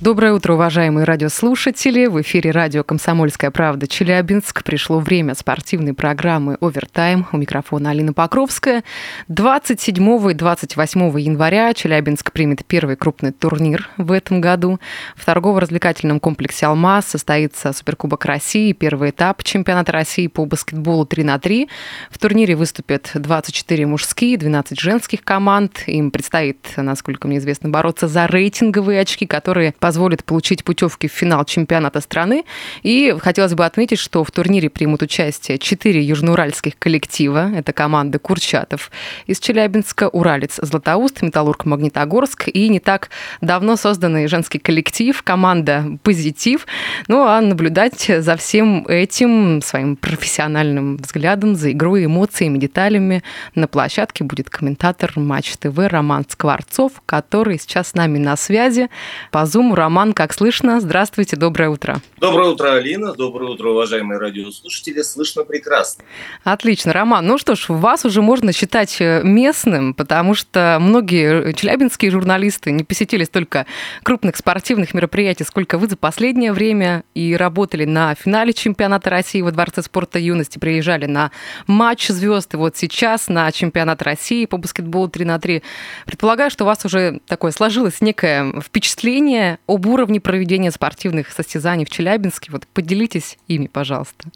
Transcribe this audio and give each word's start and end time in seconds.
Доброе 0.00 0.32
утро, 0.32 0.52
уважаемые 0.52 1.02
радиослушатели. 1.02 2.06
В 2.06 2.20
эфире 2.22 2.52
радио 2.52 2.84
«Комсомольская 2.84 3.50
правда» 3.50 3.88
Челябинск. 3.88 4.62
Пришло 4.62 5.00
время 5.00 5.34
спортивной 5.34 5.92
программы 5.92 6.56
«Овертайм». 6.60 7.26
У 7.32 7.36
микрофона 7.36 7.90
Алина 7.90 8.12
Покровская. 8.12 8.84
27 9.26 10.30
и 10.30 10.34
28 10.34 11.18
января 11.18 11.74
Челябинск 11.74 12.30
примет 12.30 12.64
первый 12.64 12.94
крупный 12.94 13.32
турнир 13.32 13.90
в 13.96 14.12
этом 14.12 14.40
году. 14.40 14.78
В 15.16 15.24
торгово-развлекательном 15.24 16.20
комплексе 16.20 16.66
«Алмаз» 16.66 17.06
состоится 17.06 17.72
Суперкубок 17.72 18.24
России, 18.24 18.70
первый 18.74 19.10
этап 19.10 19.42
чемпионата 19.42 19.90
России 19.90 20.28
по 20.28 20.44
баскетболу 20.44 21.06
3 21.06 21.24
на 21.24 21.40
3. 21.40 21.68
В 22.12 22.18
турнире 22.18 22.54
выступят 22.54 23.10
24 23.14 23.84
мужские, 23.86 24.38
12 24.38 24.78
женских 24.78 25.24
команд. 25.24 25.82
Им 25.88 26.12
предстоит, 26.12 26.74
насколько 26.76 27.26
мне 27.26 27.38
известно, 27.38 27.68
бороться 27.68 28.06
за 28.06 28.26
рейтинговые 28.26 29.00
очки, 29.00 29.26
которые 29.26 29.74
позволит 29.98 30.22
получить 30.22 30.62
путевки 30.62 31.08
в 31.08 31.12
финал 31.12 31.44
чемпионата 31.44 32.00
страны. 32.00 32.44
И 32.84 33.16
хотелось 33.20 33.54
бы 33.54 33.64
отметить, 33.64 33.98
что 33.98 34.22
в 34.22 34.30
турнире 34.30 34.70
примут 34.70 35.02
участие 35.02 35.58
четыре 35.58 36.00
южноуральских 36.02 36.78
коллектива. 36.78 37.50
Это 37.52 37.72
команды 37.72 38.20
Курчатов 38.20 38.92
из 39.26 39.40
Челябинска, 39.40 40.08
Уралец, 40.08 40.60
Златоуст, 40.62 41.22
Металлург, 41.22 41.64
Магнитогорск 41.64 42.46
и 42.46 42.68
не 42.68 42.78
так 42.78 43.10
давно 43.40 43.74
созданный 43.74 44.28
женский 44.28 44.60
коллектив, 44.60 45.20
команда 45.24 45.98
«Позитив». 46.04 46.68
Ну 47.08 47.24
а 47.24 47.40
наблюдать 47.40 48.08
за 48.18 48.36
всем 48.36 48.86
этим 48.86 49.60
своим 49.62 49.96
профессиональным 49.96 50.98
взглядом, 50.98 51.56
за 51.56 51.72
игрой, 51.72 52.04
эмоциями, 52.04 52.58
деталями 52.58 53.24
на 53.56 53.66
площадке 53.66 54.22
будет 54.22 54.48
комментатор 54.48 55.10
Матч 55.16 55.56
ТВ 55.56 55.76
Роман 55.76 56.24
Скворцов, 56.28 56.92
который 57.04 57.58
сейчас 57.58 57.88
с 57.88 57.94
нами 57.94 58.18
на 58.18 58.36
связи 58.36 58.90
по 59.32 59.38
Zoom. 59.38 59.74
Роман, 59.78 60.12
как 60.12 60.34
слышно? 60.34 60.80
Здравствуйте, 60.80 61.36
доброе 61.36 61.70
утро. 61.70 62.00
Доброе 62.16 62.50
утро, 62.50 62.72
Алина. 62.72 63.14
Доброе 63.14 63.52
утро, 63.52 63.68
уважаемые 63.68 64.18
радиослушатели. 64.18 65.02
Слышно 65.02 65.44
прекрасно. 65.44 66.02
Отлично. 66.42 66.92
Роман, 66.92 67.24
ну 67.24 67.38
что 67.38 67.54
ж, 67.54 67.66
вас 67.68 68.04
уже 68.04 68.20
можно 68.20 68.52
считать 68.52 69.00
э, 69.00 69.22
местным, 69.22 69.94
потому 69.94 70.34
что 70.34 70.78
многие 70.80 71.52
челябинские 71.52 72.10
журналисты 72.10 72.72
не 72.72 72.82
посетили 72.82 73.22
столько 73.22 73.66
крупных 74.02 74.36
спортивных 74.36 74.94
мероприятий, 74.94 75.44
сколько 75.44 75.78
вы 75.78 75.86
за 75.86 75.96
последнее 75.96 76.52
время, 76.52 77.04
и 77.14 77.36
работали 77.36 77.84
на 77.84 78.16
финале 78.16 78.52
чемпионата 78.52 79.10
России 79.10 79.42
во 79.42 79.52
Дворце 79.52 79.82
спорта 79.82 80.18
юности, 80.18 80.58
приезжали 80.58 81.06
на 81.06 81.30
матч 81.68 82.08
звезд, 82.08 82.52
и 82.54 82.56
вот 82.56 82.76
сейчас 82.76 83.28
на 83.28 83.52
чемпионат 83.52 84.02
России 84.02 84.44
по 84.46 84.56
баскетболу 84.56 85.06
3 85.08 85.24
на 85.24 85.38
3. 85.38 85.62
Предполагаю, 86.04 86.50
что 86.50 86.64
у 86.64 86.66
вас 86.66 86.84
уже 86.84 87.20
такое 87.28 87.52
сложилось 87.52 88.00
некое 88.00 88.60
впечатление 88.60 89.60
об 89.68 89.86
уровне 89.86 90.18
проведения 90.20 90.72
спортивных 90.72 91.30
состязаний 91.30 91.84
в 91.84 91.90
Челябинске. 91.90 92.50
Вот 92.50 92.66
поделитесь 92.66 93.38
ими, 93.46 93.66
пожалуйста. 93.66 94.30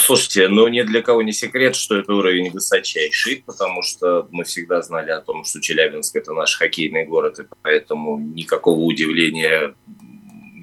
Слушайте, 0.00 0.48
ну 0.48 0.66
ни 0.68 0.80
для 0.82 1.02
кого 1.02 1.22
не 1.22 1.32
секрет, 1.32 1.76
что 1.76 1.98
это 1.98 2.14
уровень 2.14 2.50
высочайший, 2.50 3.44
потому 3.44 3.82
что 3.82 4.26
мы 4.30 4.44
всегда 4.44 4.80
знали 4.80 5.10
о 5.10 5.20
том, 5.20 5.44
что 5.44 5.60
Челябинск– 5.60 6.16
это 6.16 6.32
наш 6.32 6.56
хоккейный 6.56 7.04
город, 7.04 7.38
и 7.38 7.42
поэтому 7.62 8.18
никакого 8.18 8.80
удивления 8.80 9.74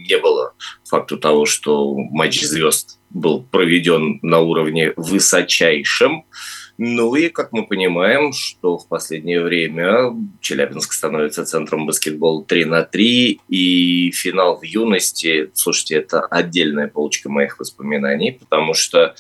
не 0.08 0.18
было 0.18 0.54
факту 0.84 1.18
того, 1.18 1.46
что 1.46 1.94
матч 1.96 2.42
звезд 2.42 3.00
был 3.12 3.44
проведен 3.44 4.20
на 4.24 4.40
уровне 4.40 4.94
высочайшем. 4.98 6.26
Ну 6.78 7.16
и, 7.16 7.30
как 7.30 7.54
мы 7.54 7.66
понимаем, 7.66 8.34
что 8.34 8.78
в 8.78 8.88
последнее 8.88 9.42
время 9.42 10.14
Челябинск 10.42 10.92
становится 10.92 11.46
центром 11.46 11.86
баскетбола 11.86 12.44
3 12.44 12.66
на 12.66 12.84
3, 12.84 13.40
и 13.48 14.12
финал 14.12 14.58
в 14.58 14.64
юности, 14.64 15.52
слушайте, 15.54 15.96
это 15.96 16.22
отдельная 16.22 16.88
полочка 16.88 17.30
моих 17.30 17.60
воспоминаний, 17.60 18.34
потому 18.34 18.74
что 18.74 19.16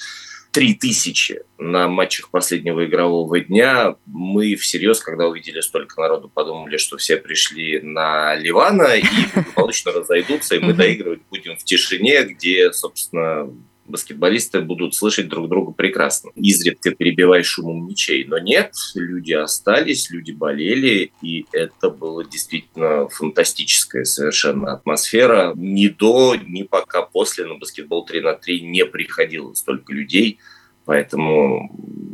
три 0.56 0.74
тысячи 0.74 1.41
на 1.57 1.90
матчах 1.90 2.29
последнего 2.29 2.85
игрового 2.85 3.41
дня. 3.41 3.97
Мы 4.06 4.56
всерьез, 4.56 5.02
когда 5.02 5.28
увидели 5.28 5.59
столько 5.59 6.00
народу, 6.00 6.31
подумали, 6.34 6.78
что 6.78 6.96
все 6.96 7.18
пришли 7.18 7.81
на 7.81 8.35
Ливана 8.35 8.96
и 8.96 9.03
благополучно 9.34 9.91
разойдутся, 9.91 10.56
и 10.56 10.59
мы 10.59 10.74
доигрывать 10.74 11.19
будем 11.29 11.58
в 11.58 11.63
тишине, 11.66 12.24
где, 12.24 12.72
собственно, 12.72 13.50
баскетболисты 13.85 14.62
будут 14.62 14.96
слышать 14.96 15.28
друг 15.28 15.50
друга 15.50 15.72
прекрасно, 15.72 16.31
изредка 16.35 16.91
перебивая 16.91 17.44
шумом 17.44 17.88
мячей. 17.88 18.25
Но 18.25 18.40
нет, 18.40 18.73
люди 18.96 19.34
остались, 19.34 20.09
люди 20.09 20.31
болели, 20.31 21.12
и 21.22 21.46
это 21.51 21.90
была 21.90 22.23
действительно 22.23 23.07
фантастическая 23.09 24.03
совершенно 24.03 24.73
атмосфера. 24.73 25.53
Ни 25.56 25.88
до, 25.88 26.35
ни 26.35 26.63
пока 26.63 27.01
после 27.01 27.46
на 27.46 27.56
баскетбол 27.56 28.06
3 28.06 28.22
на 28.22 28.34
3 28.34 28.62
не 28.62 28.85
приходило 28.85 29.53
столько 29.53 29.94
людей– 29.94 30.40
Поэтому 30.85 31.69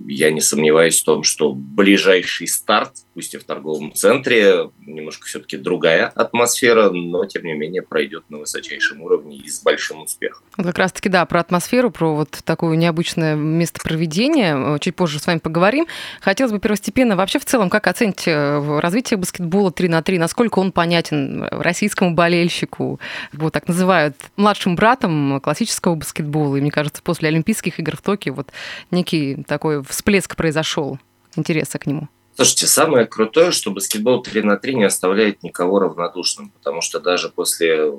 я 0.08 0.32
не 0.32 0.42
сомневаюсь 0.42 1.02
в 1.02 1.06
том, 1.06 1.24
что 1.24 1.54
ближайший 1.54 2.48
старт, 2.48 2.94
пусть 3.14 3.34
и 3.34 3.38
в 3.38 3.44
торговом 3.44 3.94
центре, 3.94 4.70
немножко 4.80 5.26
все-таки 5.26 5.58
другая 5.58 6.08
атмосфера, 6.08 6.90
но 6.90 7.26
тем 7.26 7.46
не 7.46 7.54
менее 7.54 7.82
пройдет 7.82 8.26
на 8.30 8.40
высочайшем 8.40 9.02
уровне 9.02 9.38
и 9.38 9.50
с 9.50 9.62
большим 9.64 10.02
успехом. 10.02 10.44
Как 10.56 10.78
раз-таки, 10.78 11.08
да, 11.08 11.26
про 11.26 11.40
атмосферу, 11.40 11.92
про 11.92 12.16
вот 12.16 12.40
такое 12.44 12.76
необычное 12.76 13.36
место 13.36 13.80
проведения, 13.82 14.78
чуть 14.80 14.96
позже 14.96 15.20
с 15.20 15.28
вами 15.28 15.40
поговорим. 15.40 15.88
Хотелось 16.20 16.52
бы 16.52 16.60
первостепенно 16.60 17.16
вообще 17.16 17.40
в 17.40 17.46
целом, 17.46 17.70
как 17.70 17.88
оценить 17.88 18.28
э, 18.28 18.80
развитие 18.80 19.18
баскетбола 19.18 19.72
3 19.72 19.88
на 19.88 20.02
3, 20.02 20.18
насколько 20.18 20.60
он 20.60 20.72
понятен 20.72 21.44
российскому 21.52 22.14
болельщику, 22.14 23.00
его 23.32 23.50
так 23.50 23.68
называют 23.68 24.18
младшим 24.36 24.76
братом 24.76 25.40
классического 25.42 25.96
баскетбола, 25.96 26.58
и 26.58 26.62
мне 26.62 26.72
кажется, 26.72 27.02
после 27.02 27.30
Олимпийских 27.30 27.80
игр 27.80 27.96
в 27.96 28.02
Токио 28.02 28.34
вот 28.34 28.52
некий 28.92 29.44
такой 29.48 29.84
всплеск 29.84 30.36
произошел 30.36 31.00
интереса 31.36 31.80
к 31.80 31.86
нему? 31.88 32.08
Слушайте, 32.36 32.68
самое 32.68 33.06
крутое, 33.06 33.52
что 33.52 33.72
баскетбол 33.72 34.24
3 34.24 34.42
на 34.44 34.58
3 34.58 34.76
не 34.76 34.84
оставляет 34.86 35.44
никого 35.44 35.80
равнодушным, 35.80 36.50
потому 36.50 36.82
что 36.82 37.00
даже 37.00 37.30
после 37.30 37.92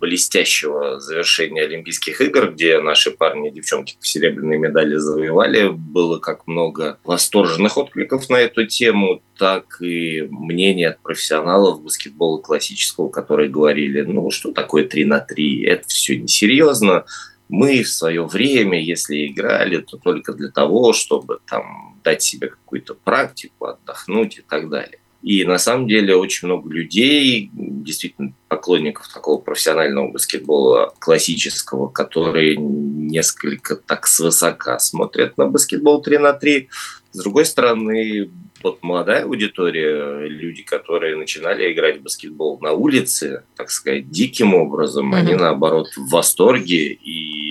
блестящего 0.00 0.98
завершения 0.98 1.62
Олимпийских 1.62 2.20
игр, 2.20 2.50
где 2.52 2.80
наши 2.80 3.10
парни 3.10 3.48
и 3.48 3.52
девчонки 3.52 3.96
серебряные 4.00 4.58
медали 4.58 4.96
завоевали, 4.96 5.68
было 5.68 6.18
как 6.18 6.46
много 6.46 6.98
восторженных 7.04 7.76
откликов 7.76 8.28
на 8.28 8.36
эту 8.36 8.66
тему, 8.66 9.22
так 9.38 9.80
и 9.80 10.26
мнений 10.30 10.86
от 10.86 11.00
профессионалов 11.00 11.82
баскетбола 11.82 12.40
классического, 12.40 13.10
которые 13.10 13.48
говорили, 13.48 14.02
ну 14.02 14.30
что 14.30 14.52
такое 14.52 14.84
3 14.84 15.04
на 15.04 15.20
3, 15.20 15.64
это 15.66 15.86
все 15.86 16.16
несерьезно, 16.16 17.04
мы 17.52 17.82
в 17.82 17.88
свое 17.88 18.24
время, 18.24 18.80
если 18.80 19.26
играли, 19.26 19.76
то 19.76 19.98
только 19.98 20.32
для 20.32 20.48
того, 20.48 20.94
чтобы 20.94 21.40
там 21.46 22.00
дать 22.02 22.22
себе 22.22 22.48
какую-то 22.48 22.94
практику, 22.94 23.66
отдохнуть 23.66 24.38
и 24.38 24.40
так 24.40 24.70
далее. 24.70 24.98
И 25.22 25.44
на 25.44 25.58
самом 25.58 25.86
деле 25.86 26.16
очень 26.16 26.48
много 26.48 26.72
людей, 26.72 27.50
действительно 27.52 28.32
поклонников 28.48 29.06
такого 29.12 29.38
профессионального 29.38 30.08
баскетбола 30.08 30.94
классического, 30.98 31.88
которые 31.88 32.56
несколько 32.56 33.76
так 33.76 34.06
свысока 34.06 34.78
смотрят 34.78 35.36
на 35.36 35.46
баскетбол 35.46 36.00
3 36.00 36.18
на 36.18 36.32
3. 36.32 36.70
С 37.12 37.18
другой 37.18 37.44
стороны, 37.44 38.30
вот 38.62 38.82
молодая 38.82 39.24
аудитория, 39.24 40.26
люди, 40.26 40.62
которые 40.62 41.16
начинали 41.16 41.72
играть 41.72 41.98
в 41.98 42.02
баскетбол 42.02 42.58
на 42.60 42.72
улице, 42.72 43.44
так 43.56 43.70
сказать, 43.70 44.10
диким 44.10 44.54
образом, 44.54 45.14
mm-hmm. 45.14 45.18
они 45.18 45.34
наоборот 45.34 45.88
в 45.96 46.10
восторге 46.10 46.92
и 46.92 47.41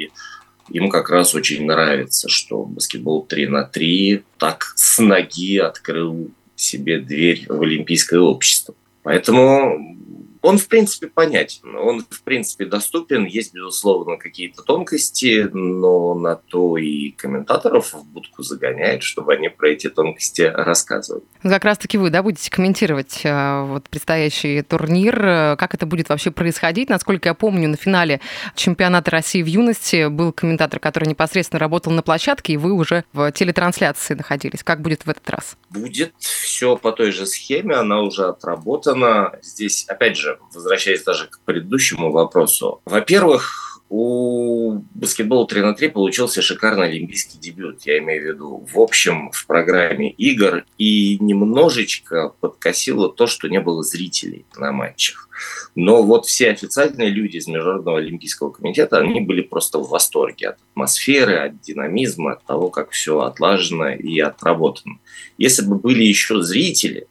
им 0.73 0.89
как 0.89 1.09
раз 1.09 1.35
очень 1.35 1.65
нравится, 1.65 2.29
что 2.29 2.63
баскетбол 2.63 3.25
3 3.25 3.47
на 3.47 3.63
3 3.63 4.23
так 4.37 4.73
с 4.75 4.99
ноги 4.99 5.57
открыл 5.57 6.31
себе 6.55 6.99
дверь 6.99 7.45
в 7.47 7.61
олимпийское 7.61 8.19
общество. 8.19 8.75
Поэтому 9.03 9.97
он, 10.41 10.57
в 10.57 10.67
принципе, 10.67 11.07
понятен, 11.07 11.75
он, 11.75 12.05
в 12.09 12.23
принципе, 12.23 12.65
доступен. 12.65 13.25
Есть, 13.25 13.53
безусловно, 13.53 14.17
какие-то 14.17 14.63
тонкости, 14.63 15.47
но 15.53 16.15
на 16.15 16.35
то 16.35 16.77
и 16.77 17.11
комментаторов 17.11 17.93
в 17.93 18.03
будку 18.05 18.41
загоняют, 18.43 19.03
чтобы 19.03 19.33
они 19.33 19.49
про 19.49 19.69
эти 19.69 19.89
тонкости 19.89 20.41
рассказывали. 20.41 21.23
Как 21.43 21.63
раз-таки 21.63 21.97
вы, 21.97 22.09
да, 22.09 22.23
будете 22.23 22.49
комментировать 22.49 23.21
э, 23.23 23.63
вот 23.65 23.87
предстоящий 23.89 24.61
турнир, 24.63 25.15
как 25.57 25.73
это 25.73 25.85
будет 25.85 26.09
вообще 26.09 26.31
происходить. 26.31 26.89
Насколько 26.89 27.29
я 27.29 27.33
помню, 27.33 27.69
на 27.69 27.77
финале 27.77 28.19
чемпионата 28.55 29.11
России 29.11 29.43
в 29.43 29.47
юности 29.47 30.07
был 30.07 30.31
комментатор, 30.31 30.79
который 30.79 31.07
непосредственно 31.07 31.59
работал 31.59 31.91
на 31.91 32.01
площадке, 32.01 32.53
и 32.53 32.57
вы 32.57 32.73
уже 32.73 33.03
в 33.13 33.31
телетрансляции 33.31 34.15
находились. 34.15 34.63
Как 34.63 34.81
будет 34.81 35.05
в 35.05 35.09
этот 35.09 35.29
раз? 35.29 35.57
Будет 35.69 36.13
все 36.17 36.75
по 36.77 36.91
той 36.91 37.11
же 37.11 37.25
схеме, 37.25 37.75
она 37.75 38.01
уже 38.01 38.25
отработана. 38.27 39.33
Здесь, 39.41 39.85
опять 39.87 40.17
же, 40.17 40.30
возвращаясь 40.53 41.03
даже 41.03 41.27
к 41.27 41.39
предыдущему 41.45 42.11
вопросу, 42.11 42.81
во-первых, 42.85 43.71
у 43.93 44.85
баскетбола 44.95 45.45
3 45.45 45.61
на 45.63 45.73
3 45.73 45.89
получился 45.89 46.41
шикарный 46.41 46.87
олимпийский 46.87 47.37
дебют. 47.37 47.81
Я 47.81 47.97
имею 47.99 48.21
в 48.21 48.25
виду 48.25 48.65
в 48.71 48.79
общем 48.79 49.31
в 49.33 49.45
программе 49.45 50.09
игр. 50.11 50.63
И 50.77 51.17
немножечко 51.19 52.33
подкосило 52.39 53.11
то, 53.11 53.27
что 53.27 53.49
не 53.49 53.59
было 53.59 53.83
зрителей 53.83 54.45
на 54.55 54.71
матчах. 54.71 55.27
Но 55.75 56.03
вот 56.03 56.25
все 56.25 56.51
официальные 56.51 57.09
люди 57.09 57.35
из 57.35 57.47
Международного 57.47 57.97
олимпийского 57.97 58.51
комитета, 58.51 58.99
они 58.99 59.19
были 59.19 59.41
просто 59.41 59.79
в 59.79 59.89
восторге 59.89 60.49
от 60.49 60.57
атмосферы, 60.71 61.35
от 61.39 61.59
динамизма, 61.59 62.33
от 62.33 62.45
того, 62.45 62.69
как 62.69 62.91
все 62.91 63.19
отлажено 63.19 63.89
и 63.89 64.17
отработано. 64.21 64.99
Если 65.37 65.65
бы 65.65 65.75
были 65.75 66.03
еще 66.03 66.41
зрители, 66.41 67.07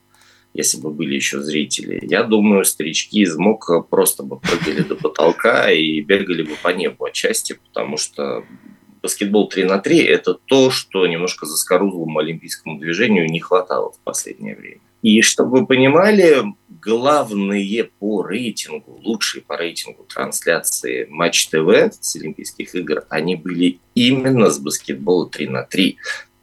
если 0.53 0.79
бы 0.79 0.91
были 0.91 1.15
еще 1.15 1.41
зрители. 1.41 1.99
Я 2.03 2.23
думаю, 2.23 2.65
старички 2.65 3.21
из 3.21 3.37
МОК 3.37 3.87
просто 3.89 4.23
бы 4.23 4.39
прыгали 4.39 4.83
до 4.83 4.95
потолка 4.95 5.71
и 5.71 6.01
бегали 6.01 6.43
бы 6.43 6.55
по 6.61 6.69
небу 6.69 7.05
отчасти, 7.05 7.59
потому 7.67 7.97
что 7.97 8.43
баскетбол 9.01 9.49
3 9.49 9.63
на 9.65 9.79
3– 9.79 9.99
это 9.99 10.33
то, 10.33 10.69
что 10.69 11.07
немножко 11.07 11.45
заскорузлому 11.45 12.19
олимпийскому 12.19 12.79
движению 12.79 13.27
не 13.27 13.39
хватало 13.39 13.91
в 13.91 13.99
последнее 13.99 14.55
время. 14.55 14.81
И 15.01 15.21
чтобы 15.21 15.61
вы 15.61 15.65
понимали, 15.65 16.43
главные 16.69 17.85
по 17.99 18.23
рейтингу, 18.23 18.99
лучшие 19.03 19.41
по 19.41 19.57
рейтингу 19.57 20.03
трансляции 20.03 21.07
Матч 21.09 21.47
ТВ 21.47 21.91
с 21.99 22.15
Олимпийских 22.15 22.75
игр, 22.75 23.03
они 23.09 23.35
были 23.35 23.79
именно 23.95 24.51
с 24.51 24.59
баскетбола 24.59 25.27
3 25.27 25.47
на 25.47 25.63
3 25.63 25.97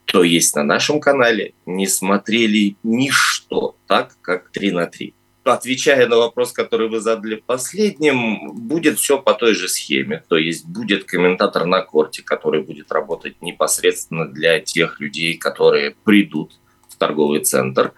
то 0.08 0.24
есть 0.24 0.56
на 0.56 0.64
нашем 0.64 1.00
канале 1.00 1.52
не 1.66 1.86
смотрели 1.86 2.76
ничто 2.82 3.76
так, 3.86 4.16
как 4.22 4.50
3 4.52 4.70
на 4.72 4.86
3. 4.86 5.14
Отвечая 5.44 6.06
на 6.08 6.16
вопрос, 6.16 6.52
который 6.52 6.88
вы 6.88 7.00
задали 7.00 7.36
последним, 7.36 8.52
будет 8.54 8.98
все 8.98 9.18
по 9.18 9.34
той 9.34 9.54
же 9.54 9.68
схеме. 9.68 10.22
То 10.28 10.38
есть 10.38 10.66
будет 10.66 11.04
комментатор 11.04 11.66
на 11.66 11.82
корте, 11.82 12.22
который 12.22 12.62
будет 12.62 12.90
работать 12.90 13.42
непосредственно 13.42 14.26
для 14.26 14.60
тех 14.60 14.98
людей, 14.98 15.36
которые 15.36 15.94
придут 16.04 16.58
в 16.88 16.96
торговый 16.96 17.40
центр. 17.40 17.92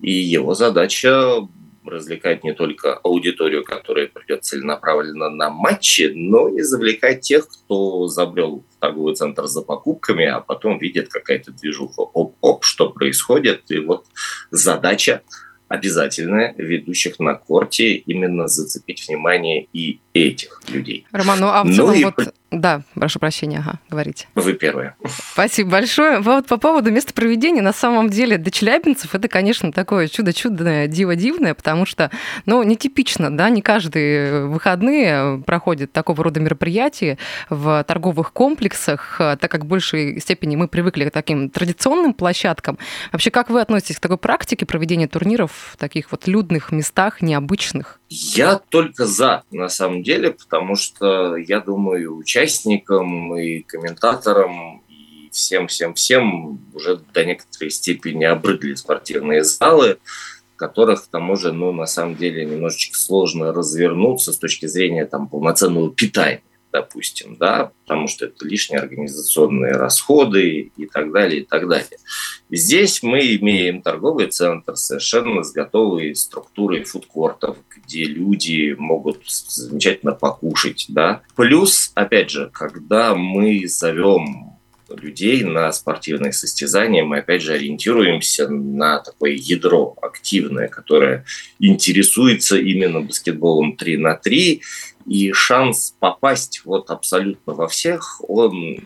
И 0.00 0.12
его 0.12 0.54
задача 0.54 1.46
развлекать 1.84 2.44
не 2.44 2.54
только 2.54 2.94
аудиторию, 2.94 3.64
которая 3.64 4.06
придет 4.06 4.44
целенаправленно 4.44 5.30
на 5.30 5.50
матчи, 5.50 6.10
но 6.14 6.48
и 6.48 6.60
завлекать 6.60 7.20
тех, 7.20 7.46
кто 7.48 8.06
забрел 8.08 8.64
в 8.70 8.80
торговый 8.80 9.14
центр 9.14 9.46
за 9.46 9.62
покупками, 9.62 10.26
а 10.26 10.40
потом 10.40 10.78
видит 10.78 11.08
какая-то 11.08 11.52
движуха, 11.52 12.00
оп-оп, 12.00 12.64
что 12.64 12.90
происходит. 12.90 13.70
И 13.70 13.78
вот 13.78 14.06
задача 14.50 15.22
обязательная 15.68 16.54
ведущих 16.58 17.18
на 17.18 17.34
корте 17.34 17.94
именно 17.94 18.46
зацепить 18.46 19.08
внимание 19.08 19.66
и 19.72 20.00
этих 20.14 20.60
людей. 20.68 21.06
Роман, 21.12 21.40
ну 21.40 21.48
а 21.48 21.62
в 21.62 21.66
ну 21.66 21.74
целом 21.74 22.00
ну, 22.00 22.12
вот... 22.16 22.28
И 22.28 22.30
да, 22.52 22.82
прошу 22.94 23.18
прощения, 23.18 23.60
ага, 23.60 23.78
говорите. 23.88 24.28
Вы 24.34 24.52
первые. 24.52 24.94
Спасибо 25.32 25.70
большое. 25.70 26.20
Вот 26.20 26.46
по 26.46 26.58
поводу 26.58 26.90
места 26.90 27.14
проведения, 27.14 27.62
на 27.62 27.72
самом 27.72 28.10
деле, 28.10 28.36
для 28.36 28.50
челябинцев 28.50 29.14
это, 29.14 29.26
конечно, 29.28 29.72
такое 29.72 30.06
чудо-чудное, 30.06 30.86
диво-дивное, 30.86 31.54
потому 31.54 31.86
что, 31.86 32.10
ну, 32.44 32.62
нетипично, 32.62 33.34
да, 33.34 33.48
не 33.48 33.62
каждые 33.62 34.44
выходные 34.48 35.42
проходят 35.46 35.92
такого 35.92 36.24
рода 36.24 36.40
мероприятия 36.40 37.16
в 37.48 37.82
торговых 37.84 38.34
комплексах, 38.34 39.16
так 39.16 39.50
как 39.50 39.64
в 39.64 39.66
большей 39.66 40.20
степени 40.20 40.54
мы 40.54 40.68
привыкли 40.68 41.08
к 41.08 41.10
таким 41.10 41.48
традиционным 41.48 42.12
площадкам. 42.12 42.76
Вообще, 43.12 43.30
как 43.30 43.48
вы 43.48 43.62
относитесь 43.62 43.96
к 43.96 44.00
такой 44.00 44.18
практике 44.18 44.66
проведения 44.66 45.08
турниров 45.08 45.70
в 45.72 45.78
таких 45.78 46.12
вот 46.12 46.26
людных 46.26 46.70
местах, 46.70 47.22
необычных? 47.22 47.98
Я 48.14 48.58
только 48.58 49.06
за, 49.06 49.42
на 49.50 49.70
самом 49.70 50.02
деле, 50.02 50.32
потому 50.32 50.76
что, 50.76 51.34
я 51.36 51.60
думаю, 51.60 52.14
участникам 52.14 53.34
и 53.38 53.60
комментаторам 53.60 54.82
и 54.86 55.30
всем-всем-всем 55.30 56.60
уже 56.74 57.00
до 57.14 57.24
некоторой 57.24 57.70
степени 57.70 58.24
обрыдли 58.24 58.74
спортивные 58.74 59.44
залы, 59.44 59.96
в 60.54 60.56
которых, 60.58 61.04
к 61.04 61.06
тому 61.06 61.36
же, 61.36 61.52
ну, 61.52 61.72
на 61.72 61.86
самом 61.86 62.16
деле, 62.16 62.44
немножечко 62.44 62.98
сложно 62.98 63.50
развернуться 63.50 64.34
с 64.34 64.36
точки 64.36 64.66
зрения 64.66 65.06
там 65.06 65.26
полноценного 65.26 65.90
питания 65.90 66.42
допустим, 66.72 67.36
да, 67.36 67.72
потому 67.84 68.08
что 68.08 68.24
это 68.26 68.46
лишние 68.46 68.80
организационные 68.80 69.72
расходы 69.72 70.72
и 70.76 70.86
так 70.86 71.12
далее, 71.12 71.42
и 71.42 71.44
так 71.44 71.68
далее. 71.68 71.98
Здесь 72.50 73.02
мы 73.02 73.20
имеем 73.36 73.82
торговый 73.82 74.28
центр 74.28 74.76
совершенно 74.76 75.42
с 75.42 75.52
готовой 75.52 76.14
структурой 76.16 76.84
фудкортов, 76.84 77.58
где 77.76 78.04
люди 78.04 78.74
могут 78.78 79.22
замечательно 79.26 80.12
покушать, 80.12 80.86
да. 80.88 81.22
Плюс, 81.36 81.92
опять 81.94 82.30
же, 82.30 82.50
когда 82.52 83.14
мы 83.14 83.66
зовем 83.66 84.52
людей 84.94 85.44
на 85.44 85.72
спортивные 85.72 86.32
состязания, 86.32 87.04
мы 87.04 87.18
опять 87.18 87.42
же 87.42 87.54
ориентируемся 87.54 88.48
на 88.48 88.98
такое 88.98 89.32
ядро 89.32 89.96
активное, 90.00 90.68
которое 90.68 91.24
интересуется 91.58 92.58
именно 92.58 93.00
баскетболом 93.00 93.76
3 93.76 93.96
на 93.96 94.14
3 94.14 94.62
и 95.06 95.32
шанс 95.32 95.94
попасть 95.98 96.62
вот 96.64 96.90
абсолютно 96.90 97.54
во 97.54 97.68
всех, 97.68 98.20
он 98.28 98.80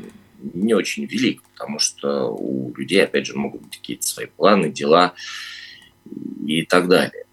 не 0.54 0.74
очень 0.74 1.06
велик, 1.06 1.42
потому 1.54 1.78
что 1.78 2.30
у 2.30 2.72
людей, 2.76 3.02
опять 3.02 3.26
же, 3.26 3.36
могут 3.36 3.62
быть 3.62 3.76
какие-то 3.78 4.06
свои 4.06 4.26
планы, 4.26 4.70
дела 4.70 5.14
и 6.46 6.62
так 6.62 6.88
далее. 6.88 7.24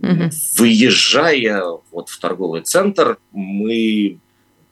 Угу. 0.00 0.30
Выезжая 0.58 1.62
вот 1.90 2.08
в 2.08 2.18
торговый 2.18 2.62
центр, 2.62 3.18
мы, 3.30 4.18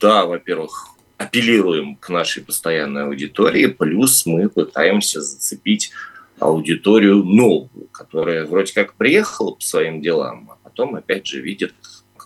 да, 0.01 0.27
во-первых, 0.27 0.89
апеллируем 1.17 1.97
к 1.97 2.09
нашей 2.09 2.43
постоянной 2.43 3.05
аудитории, 3.05 3.67
плюс 3.67 4.27
мы 4.27 4.49
пытаемся 4.49 5.21
зацепить 5.21 5.93
аудиторию 6.39 7.23
новую, 7.23 7.89
которая 7.93 8.47
вроде 8.47 8.73
как 8.73 8.95
приехала 8.95 9.53
по 9.53 9.61
своим 9.61 10.01
делам, 10.01 10.51
а 10.51 10.56
потом 10.63 10.95
опять 10.95 11.27
же 11.27 11.41
видит 11.41 11.75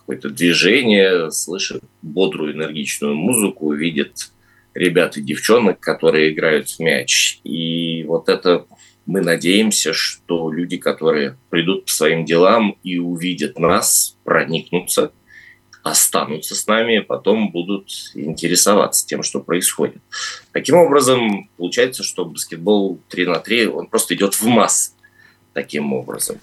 какое-то 0.05 0.29
движение, 0.29 1.31
слышит 1.31 1.83
бодрую, 2.03 2.53
энергичную 2.53 3.15
музыку, 3.15 3.73
видит 3.73 4.31
ребят 4.75 5.17
и 5.17 5.21
девчонок, 5.21 5.79
которые 5.79 6.31
играют 6.31 6.69
в 6.69 6.79
мяч. 6.79 7.39
И 7.43 8.03
вот 8.03 8.29
это 8.29 8.67
мы 9.07 9.21
надеемся, 9.21 9.93
что 9.93 10.51
люди, 10.51 10.77
которые 10.77 11.37
придут 11.49 11.85
по 11.85 11.91
своим 11.91 12.23
делам 12.23 12.77
и 12.83 12.99
увидят 12.99 13.57
нас, 13.57 14.15
проникнутся, 14.23 15.11
останутся 15.81 16.55
с 16.55 16.67
нами, 16.67 16.99
потом 16.99 17.51
будут 17.51 17.89
интересоваться 18.13 19.07
тем, 19.07 19.23
что 19.23 19.39
происходит. 19.39 20.01
Таким 20.51 20.75
образом, 20.75 21.49
получается, 21.57 22.03
что 22.03 22.25
баскетбол 22.25 22.99
3 23.09 23.25
на 23.25 23.39
3, 23.39 23.67
он 23.67 23.87
просто 23.87 24.13
идет 24.13 24.35
в 24.35 24.45
массы 24.45 24.94
таким 25.55 25.93
образом. 25.93 26.39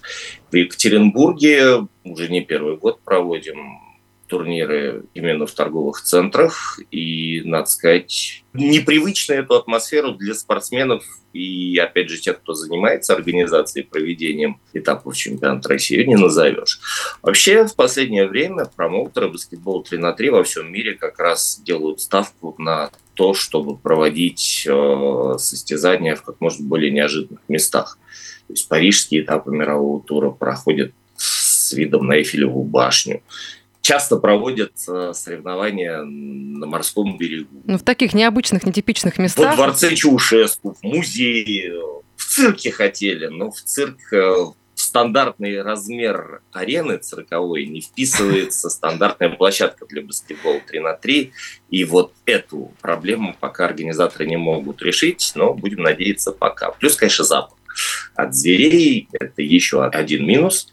В 0.51 0.55
Екатеринбурге 0.55 1.87
уже 2.03 2.27
не 2.27 2.41
первый 2.41 2.75
год 2.75 2.99
проводим 3.01 3.79
турниры 4.27 5.03
именно 5.13 5.45
в 5.45 5.51
торговых 5.51 6.01
центрах. 6.01 6.79
И, 6.89 7.43
надо 7.45 7.67
сказать, 7.67 8.43
непривычно 8.53 9.33
эту 9.33 9.55
атмосферу 9.55 10.13
для 10.13 10.33
спортсменов 10.33 11.03
и, 11.33 11.77
опять 11.77 12.09
же, 12.09 12.19
тех, 12.19 12.39
кто 12.39 12.53
занимается 12.53 13.13
организацией 13.13 13.85
проведением 13.85 14.59
этапов 14.73 15.15
чемпионата 15.15 15.69
России, 15.69 16.03
не 16.03 16.15
назовешь. 16.15 16.79
Вообще, 17.21 17.67
в 17.67 17.75
последнее 17.75 18.27
время 18.27 18.65
промоутеры 18.65 19.29
баскетбола 19.29 19.83
3 19.83 19.99
на 19.99 20.13
3 20.13 20.29
во 20.31 20.43
всем 20.43 20.71
мире 20.71 20.95
как 20.95 21.19
раз 21.19 21.61
делают 21.63 22.01
ставку 22.01 22.55
на 22.57 22.89
то, 23.13 23.35
чтобы 23.35 23.77
проводить 23.77 24.65
э, 24.67 25.35
состязания 25.37 26.15
в 26.15 26.23
как 26.23 26.41
можно 26.41 26.65
более 26.65 26.89
неожиданных 26.89 27.41
местах. 27.47 27.99
То 28.53 28.57
есть 28.57 28.67
парижские 28.67 29.21
этапы 29.21 29.49
мирового 29.49 29.99
тура 29.99 30.29
проходят 30.29 30.93
с 31.17 31.73
видом 31.73 32.05
на 32.05 32.17
Эйфелеву 32.17 32.63
башню. 32.63 33.23
Часто 33.81 34.17
проводят 34.17 34.73
э, 34.87 35.11
соревнования 35.15 36.03
на 36.03 36.67
морском 36.67 37.17
берегу. 37.17 37.63
Ну, 37.65 37.79
в 37.79 37.81
таких 37.81 38.13
необычных, 38.13 38.63
нетипичных 38.63 39.17
местах. 39.17 39.49
Во 39.49 39.55
дворце 39.55 39.95
Чаушеску, 39.95 40.77
в 40.79 40.83
музее, 40.83 41.81
в 42.15 42.25
цирке 42.25 42.71
хотели, 42.71 43.25
но 43.25 43.49
в 43.49 43.59
цирк 43.59 44.13
э, 44.13 44.35
стандартный 44.75 45.59
размер 45.63 46.43
арены 46.51 46.97
цирковой 46.97 47.65
не 47.65 47.81
вписывается 47.81 48.69
стандартная 48.69 49.29
площадка 49.29 49.87
для 49.87 50.03
баскетбола 50.03 50.59
3 50.59 50.79
на 50.79 50.93
3. 50.93 51.33
И 51.71 51.85
вот 51.85 52.13
эту 52.27 52.71
проблему 52.81 53.35
пока 53.39 53.65
организаторы 53.65 54.27
не 54.27 54.37
могут 54.37 54.83
решить, 54.83 55.31
но 55.33 55.55
будем 55.55 55.81
надеяться 55.81 56.31
пока. 56.31 56.69
Плюс, 56.69 56.95
конечно, 56.95 57.25
запах 57.25 57.57
от 58.15 58.35
зверей. 58.35 59.07
Это 59.13 59.41
еще 59.41 59.85
один 59.85 60.25
минус. 60.25 60.71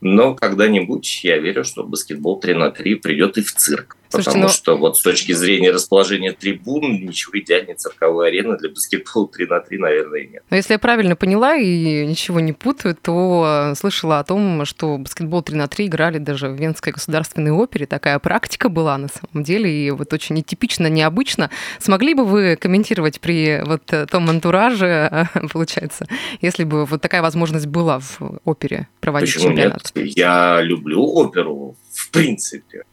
Но 0.00 0.34
когда-нибудь 0.34 1.24
я 1.24 1.38
верю, 1.38 1.64
что 1.64 1.84
баскетбол 1.84 2.38
3 2.38 2.54
на 2.54 2.70
3 2.70 2.96
придет 2.96 3.38
и 3.38 3.42
в 3.42 3.52
цирк. 3.52 3.96
Слушайте, 4.14 4.30
потому. 4.30 4.44
Ну 4.44 4.48
что 4.48 4.76
вот 4.76 4.98
с 4.98 5.02
точки 5.02 5.32
зрения 5.32 5.70
расположения 5.70 6.32
трибун 6.32 7.04
ничего 7.04 7.38
идеальнее 7.38 7.74
цирковой 7.74 8.28
арены 8.28 8.56
для 8.56 8.70
баскетбола 8.70 9.28
3 9.28 9.46
на 9.46 9.60
3, 9.60 9.78
наверное, 9.78 10.26
нет. 10.26 10.42
Но 10.50 10.56
если 10.56 10.74
я 10.74 10.78
правильно 10.78 11.16
поняла 11.16 11.56
и 11.56 12.06
ничего 12.06 12.40
не 12.40 12.52
путаю, 12.52 12.96
то 13.00 13.72
слышала 13.76 14.18
о 14.18 14.24
том, 14.24 14.64
что 14.64 14.98
баскетбол 14.98 15.42
3 15.42 15.56
на 15.56 15.68
3 15.68 15.86
играли 15.86 16.18
даже 16.18 16.48
в 16.48 16.54
Венской 16.54 16.92
государственной 16.92 17.50
опере. 17.50 17.86
Такая 17.86 18.18
практика 18.18 18.68
была 18.68 18.98
на 18.98 19.08
самом 19.08 19.44
деле, 19.44 19.70
и 19.70 19.90
вот 19.90 20.12
очень 20.12 20.36
нетипично, 20.36 20.88
необычно. 20.88 21.50
Смогли 21.78 22.14
бы 22.14 22.24
вы 22.24 22.56
комментировать 22.56 23.20
при 23.20 23.62
вот 23.64 23.92
том 24.10 24.30
антураже, 24.30 25.28
получается, 25.52 26.06
если 26.40 26.64
бы 26.64 26.84
вот 26.84 27.00
такая 27.00 27.22
возможность 27.22 27.66
была 27.66 27.98
в 27.98 28.40
опере 28.44 28.88
проводить 29.00 29.34
Почему 29.34 29.50
чемпионат? 29.50 29.92
Нет? 29.94 30.16
Я 30.16 30.60
люблю 30.62 31.02
оперу, 31.04 31.76
в 31.92 32.10
принципе. 32.10 32.84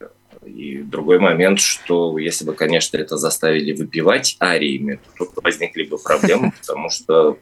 И 0.46 0.82
другой 0.82 1.20
момент, 1.20 1.60
что 1.60 2.18
если 2.18 2.46
бы, 2.46 2.54
конечно, 2.54 2.98
это 2.98 3.18
заставили 3.18 3.74
выпивать 3.74 4.38
ариями, 4.40 5.00
то 5.18 5.26
тут 5.26 5.44
возникли 5.44 5.84
бы 5.84 5.98
проблемы, 5.98 6.52
потому 6.62 6.90
что 6.90 7.38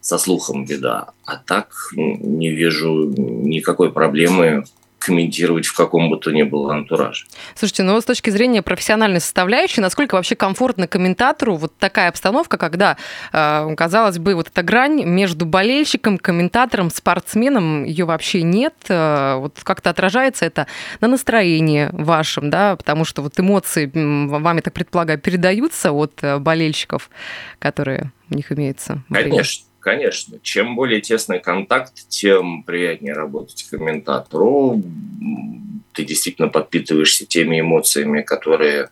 со 0.00 0.18
слухом 0.18 0.64
беда. 0.64 1.12
А 1.24 1.36
так 1.36 1.72
не 1.94 2.50
вижу 2.50 3.12
никакой 3.16 3.92
проблемы 3.92 4.64
комментировать 5.06 5.66
в 5.66 5.76
каком 5.76 6.10
бы 6.10 6.18
то 6.18 6.32
ни 6.32 6.42
было 6.42 6.74
антураже. 6.74 7.26
Слушайте, 7.54 7.84
ну 7.84 8.00
с 8.00 8.04
точки 8.04 8.30
зрения 8.30 8.62
профессиональной 8.62 9.20
составляющей, 9.20 9.80
насколько 9.80 10.16
вообще 10.16 10.34
комфортно 10.34 10.88
комментатору 10.88 11.56
вот 11.56 11.76
такая 11.78 12.08
обстановка, 12.08 12.58
когда, 12.58 12.96
э, 13.32 13.74
казалось 13.76 14.18
бы, 14.18 14.34
вот 14.34 14.48
эта 14.48 14.62
грань 14.62 15.04
между 15.04 15.46
болельщиком, 15.46 16.18
комментатором, 16.18 16.90
спортсменом, 16.90 17.84
ее 17.84 18.04
вообще 18.04 18.42
нет. 18.42 18.74
Э, 18.88 19.36
вот 19.36 19.60
как-то 19.62 19.90
отражается 19.90 20.44
это 20.44 20.66
на 21.00 21.08
настроении 21.08 21.88
вашем, 21.92 22.50
да, 22.50 22.74
потому 22.74 23.04
что 23.04 23.22
вот 23.22 23.38
эмоции 23.38 23.90
вами, 23.94 24.60
так 24.60 24.74
предполагаю, 24.74 25.18
передаются 25.20 25.92
от 25.92 26.18
э, 26.22 26.38
болельщиков, 26.38 27.10
которые 27.58 28.10
у 28.30 28.34
них 28.34 28.50
имеются. 28.50 29.02
Конечно. 29.08 29.66
Конечно, 29.86 30.40
чем 30.42 30.74
более 30.74 31.00
тесный 31.00 31.38
контакт, 31.38 32.08
тем 32.08 32.64
приятнее 32.64 33.12
работать 33.12 33.68
комментатору. 33.70 34.82
Ты 35.92 36.04
действительно 36.04 36.48
подпитываешься 36.48 37.24
теми 37.24 37.60
эмоциями, 37.60 38.22
которые, 38.22 38.88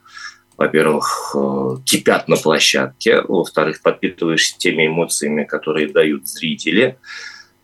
во-первых, 0.57 1.35
э, 1.35 1.79
кипят 1.85 2.29
на 2.29 2.37
площадке, 2.37 3.23
во-вторых, 3.23 3.83
подпитываешься 3.83 4.57
теми 4.57 4.87
эмоциями, 4.87 5.43
которые 5.43 5.89
дают 5.89 6.29
зрители. 6.29 6.97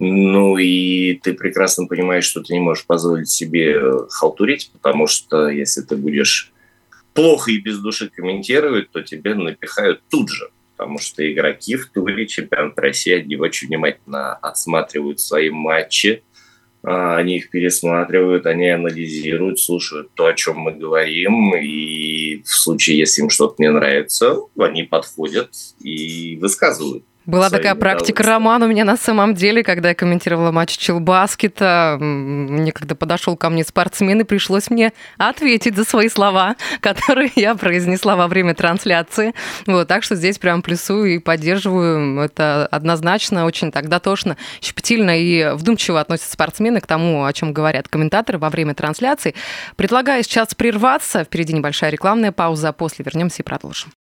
Ну 0.01 0.59
и 0.59 1.15
ты 1.23 1.35
прекрасно 1.35 1.87
понимаешь, 1.87 2.25
что 2.25 2.43
ты 2.43 2.53
не 2.55 2.59
можешь 2.59 2.85
позволить 2.85 3.31
себе 3.31 3.81
халтурить, 4.09 4.73
потому 4.73 5.07
что 5.07 5.49
если 5.49 5.83
ты 5.83 5.95
будешь 5.95 6.53
плохо 7.15 7.53
и 7.53 7.59
без 7.59 7.79
души 7.79 8.11
комментировать, 8.11 8.91
то 8.91 9.05
тебе 9.05 9.37
напихают 9.37 10.03
тут 10.11 10.31
же 10.31 10.51
потому 10.81 10.99
что 10.99 11.31
игроки 11.31 11.77
в 11.77 11.91
туре 11.91 12.27
чемпионат 12.27 12.79
России, 12.79 13.13
они 13.13 13.37
очень 13.37 13.69
внимательно 13.69 14.33
отсматривают 14.37 15.21
свои 15.21 15.51
матчи, 15.51 16.23
а, 16.83 17.19
они 17.19 17.37
их 17.37 17.51
пересматривают, 17.51 18.47
они 18.47 18.71
анализируют, 18.71 19.61
слушают 19.61 20.09
то, 20.15 20.25
о 20.25 20.33
чем 20.33 20.57
мы 20.57 20.73
говорим, 20.73 21.55
и 21.55 22.41
в 22.45 22.49
случае, 22.49 22.97
если 22.97 23.21
им 23.21 23.29
что-то 23.29 23.57
не 23.59 23.71
нравится, 23.71 24.39
они 24.59 24.85
подходят 24.85 25.51
и 25.81 26.39
высказывают. 26.41 27.05
Была 27.31 27.49
такая 27.49 27.77
практика, 27.77 28.25
Роман, 28.25 28.63
у 28.65 28.67
меня 28.67 28.85
на 28.85 28.97
самом 28.97 29.35
деле, 29.35 29.63
когда 29.63 29.91
я 29.91 29.95
комментировала 29.95 30.51
матч 30.51 30.77
Челбаскета, 30.77 31.97
мне 32.01 32.73
когда 32.73 32.97
подошел 32.97 33.37
ко 33.37 33.51
мне 33.51 33.63
спортсмен, 33.63 34.21
и 34.21 34.25
пришлось 34.25 34.69
мне 34.69 34.93
ответить 35.17 35.77
за 35.77 35.85
свои 35.85 36.09
слова, 36.09 36.57
которые 36.81 37.31
я 37.37 37.55
произнесла 37.55 38.17
во 38.17 38.27
время 38.27 38.55
трансляции. 38.55 39.33
Вот, 39.67 39.87
так 39.87 40.03
что 40.03 40.17
здесь 40.17 40.39
прям 40.39 40.61
плюсую 40.61 41.15
и 41.15 41.19
поддерживаю. 41.19 42.21
Это 42.21 42.67
однозначно 42.67 43.45
очень 43.45 43.71
так 43.71 43.89
дотошно, 43.89 44.37
щепетильно 44.61 45.17
и 45.17 45.53
вдумчиво 45.55 46.01
относятся 46.01 46.33
спортсмены 46.33 46.81
к 46.81 46.87
тому, 46.89 47.25
о 47.25 47.33
чем 47.33 47.53
говорят 47.53 47.87
комментаторы 47.87 48.39
во 48.39 48.51
время 48.51 48.75
трансляции. 48.75 49.37
Предлагаю 49.77 50.25
сейчас 50.25 50.57
прерваться. 50.57 51.23
Впереди 51.23 51.53
небольшая 51.53 51.91
рекламная 51.91 52.33
пауза, 52.33 52.71
а 52.71 52.73
после 52.73 53.05
вернемся 53.05 53.43
и 53.43 53.45
продолжим. 53.45 53.93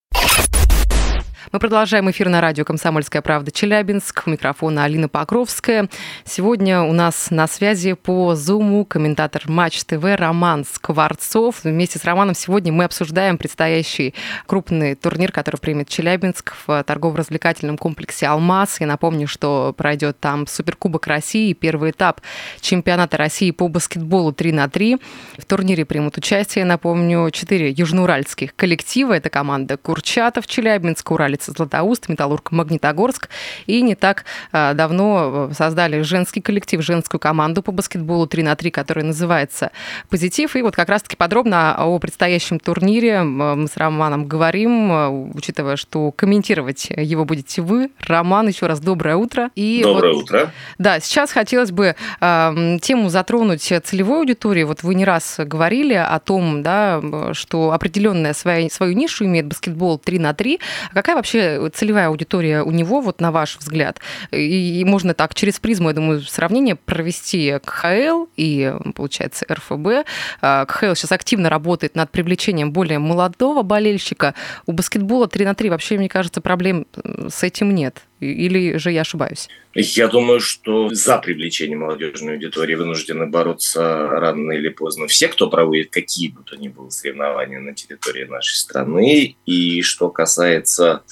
Мы 1.51 1.61
продолжаем 1.61 2.11
эфир 2.11 2.29
на 2.29 2.43
радио 2.43 2.67
«Комсомольская 2.67 3.23
правда» 3.23 3.51
Челябинск. 3.51 4.25
У 4.27 4.31
микрофона 4.31 4.85
Алина 4.85 5.09
Покровская. 5.09 5.89
Сегодня 6.27 6.83
у 6.83 6.93
нас 6.93 7.31
на 7.31 7.47
связи 7.47 7.95
по 7.95 8.35
Зуму 8.35 8.85
комментатор 8.85 9.45
Матч 9.47 9.83
ТВ 9.85 10.05
Роман 10.05 10.67
Скворцов. 10.71 11.65
Вместе 11.65 11.99
с 11.99 12.05
Романом 12.05 12.35
сегодня 12.35 12.71
мы 12.71 12.85
обсуждаем 12.85 13.39
предстоящий 13.39 14.15
крупный 14.45 14.95
турнир, 14.95 15.33
который 15.33 15.57
примет 15.57 15.89
Челябинск 15.89 16.55
в 16.67 16.85
торгово-развлекательном 16.85 17.79
комплексе 17.79 18.27
«Алмаз». 18.27 18.79
Я 18.81 18.87
напомню, 18.87 19.27
что 19.27 19.73
пройдет 19.75 20.21
там 20.21 20.47
Суперкубок 20.47 21.07
России, 21.07 21.55
первый 21.55 21.93
этап 21.93 22.21
чемпионата 22.61 23.17
России 23.17 23.53
по 23.53 23.69
баскетболу 23.69 24.33
3 24.33 24.53
на 24.53 24.69
3. 24.69 24.99
В 25.39 25.45
турнире 25.47 25.87
примут 25.87 26.19
участие, 26.19 26.67
напомню, 26.67 27.31
четыре 27.31 27.71
южноуральских 27.71 28.55
коллектива. 28.55 29.15
Это 29.15 29.31
команда 29.31 29.79
Курчатов, 29.79 30.47
Челябинск, 30.47 31.11
Уралец 31.11 31.38
улица 31.39 31.53
Златоуст, 31.53 32.09
Металлург 32.09 32.51
Магнитогорск. 32.51 33.29
И 33.67 33.81
не 33.83 33.95
так 33.95 34.25
а, 34.53 34.75
давно 34.75 35.49
э, 35.51 35.55
создали 35.55 36.03
женский 36.03 36.41
коллектив, 36.41 36.83
женскую 36.83 37.21
команду 37.21 37.63
по 37.63 37.73
баскетболу 37.73 38.27
3 38.27 38.43
на 38.43 38.57
3, 38.57 38.71
которая 38.71 39.05
называется 39.05 39.71
«Позитив». 40.11 40.57
И 40.57 40.63
вот 40.63 40.75
как 40.75 40.89
раз-таки 40.89 41.17
подробно 41.17 41.77
о 41.79 41.99
предстоящем 41.99 42.59
турнире 42.59 43.23
мы 43.23 43.69
с 43.69 43.77
Романом 43.77 44.27
говорим, 44.27 44.93
э, 44.93 45.09
учитывая, 45.35 45.77
что 45.77 46.11
комментировать 46.13 46.89
его 46.91 47.25
будете 47.25 47.63
вы. 47.63 47.91
Роман, 48.01 48.49
еще 48.49 48.67
раз 48.67 48.81
доброе 48.81 49.17
утро. 49.17 49.51
И 49.55 49.81
доброе 49.83 50.15
вот, 50.15 50.25
утро. 50.25 50.53
Да, 50.79 51.01
сейчас 51.01 51.31
хотелось 51.31 51.71
бы 51.71 51.95
э, 52.21 52.79
тему 52.83 53.09
затронуть 53.09 53.63
целевой 53.85 54.19
аудитории. 54.19 54.65
Вот 54.65 54.83
вы 54.83 54.95
не 54.95 55.05
раз 55.05 55.37
говорили 55.39 55.95
о 55.95 56.19
том, 56.19 56.63
да, 56.63 57.01
что 57.33 57.73
определенная 57.73 58.35
своя, 58.35 58.69
свою 58.71 58.95
нишу 58.95 59.25
имеет 59.25 59.47
баскетбол 59.47 59.99
3 59.99 60.19
на 60.19 60.35
3. 60.35 60.59
А 60.91 60.95
какая 60.95 61.17
вообще 61.17 61.28
вообще 61.29 61.71
целевая 61.75 62.09
аудитория 62.09 62.63
у 62.63 62.71
него, 62.71 63.01
вот 63.01 63.21
на 63.21 63.31
ваш 63.31 63.59
взгляд? 63.59 64.01
И, 64.31 64.81
и 64.81 64.85
можно 64.85 65.15
так 65.15 65.35
через 65.35 65.61
призму, 65.61 65.89
я 65.89 65.95
думаю, 65.95 66.23
сравнение 66.23 66.77
провести 66.77 67.59
КХЛ 67.65 68.27
и, 68.37 68.75
получается, 68.95 69.45
РФБ. 69.51 70.07
А, 70.41 70.65
КХЛ 70.67 70.95
сейчас 70.95 71.13
активно 71.13 71.51
работает 71.51 71.95
над 71.95 72.11
привлечением 72.11 72.73
более 72.73 72.99
молодого 72.99 73.63
болельщика. 73.63 74.35
У 74.67 74.73
баскетбола 74.73 75.29
3 75.29 75.45
на 75.45 75.55
3 75.55 75.71
вообще, 75.71 75.99
мне 75.99 76.09
кажется, 76.09 76.41
проблем 76.41 76.87
с 77.29 77.43
этим 77.43 77.75
нет. 77.75 78.03
Или 78.21 78.79
же 78.79 78.91
я 78.91 79.03
ошибаюсь? 79.03 79.49
Я 79.75 80.09
думаю, 80.09 80.41
что 80.41 80.89
за 80.89 81.19
привлечение 81.19 81.77
молодежной 81.77 82.35
аудитории 82.35 82.75
вынуждены 82.75 83.27
бороться 83.27 84.09
рано 84.09 84.53
или 84.53 84.69
поздно 84.71 85.07
все, 85.07 85.29
кто 85.29 85.49
проводит 85.49 85.91
какие 85.91 86.29
бы 86.29 86.43
то 86.43 86.57
ни 86.57 86.69
было 86.69 86.89
соревнования 86.91 87.61
на 87.61 87.75
территории 87.75 88.25
нашей 88.25 88.57
страны. 88.57 89.37
И 89.47 89.83
что 89.83 90.11
касается 90.11 91.03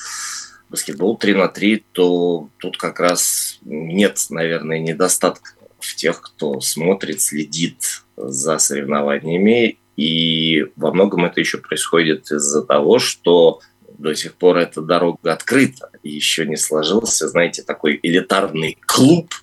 баскетбол 0.68 1.16
3 1.16 1.34
на 1.34 1.48
3, 1.48 1.84
то 1.92 2.48
тут 2.58 2.76
как 2.76 2.98
раз 2.98 3.58
нет, 3.62 4.18
наверное, 4.30 4.78
недостатка 4.78 5.52
в 5.78 5.94
тех, 5.94 6.20
кто 6.20 6.60
смотрит, 6.60 7.20
следит 7.20 8.02
за 8.16 8.58
соревнованиями. 8.58 9.78
И 9.96 10.66
во 10.76 10.92
многом 10.92 11.24
это 11.24 11.40
еще 11.40 11.58
происходит 11.58 12.30
из-за 12.30 12.62
того, 12.62 12.98
что 12.98 13.60
до 13.98 14.14
сих 14.14 14.34
пор 14.34 14.58
эта 14.58 14.80
дорога 14.80 15.32
открыта. 15.32 15.90
И 16.02 16.10
еще 16.10 16.46
не 16.46 16.56
сложился, 16.56 17.28
знаете, 17.28 17.62
такой 17.62 17.98
элитарный 18.02 18.78
клуб. 18.86 19.34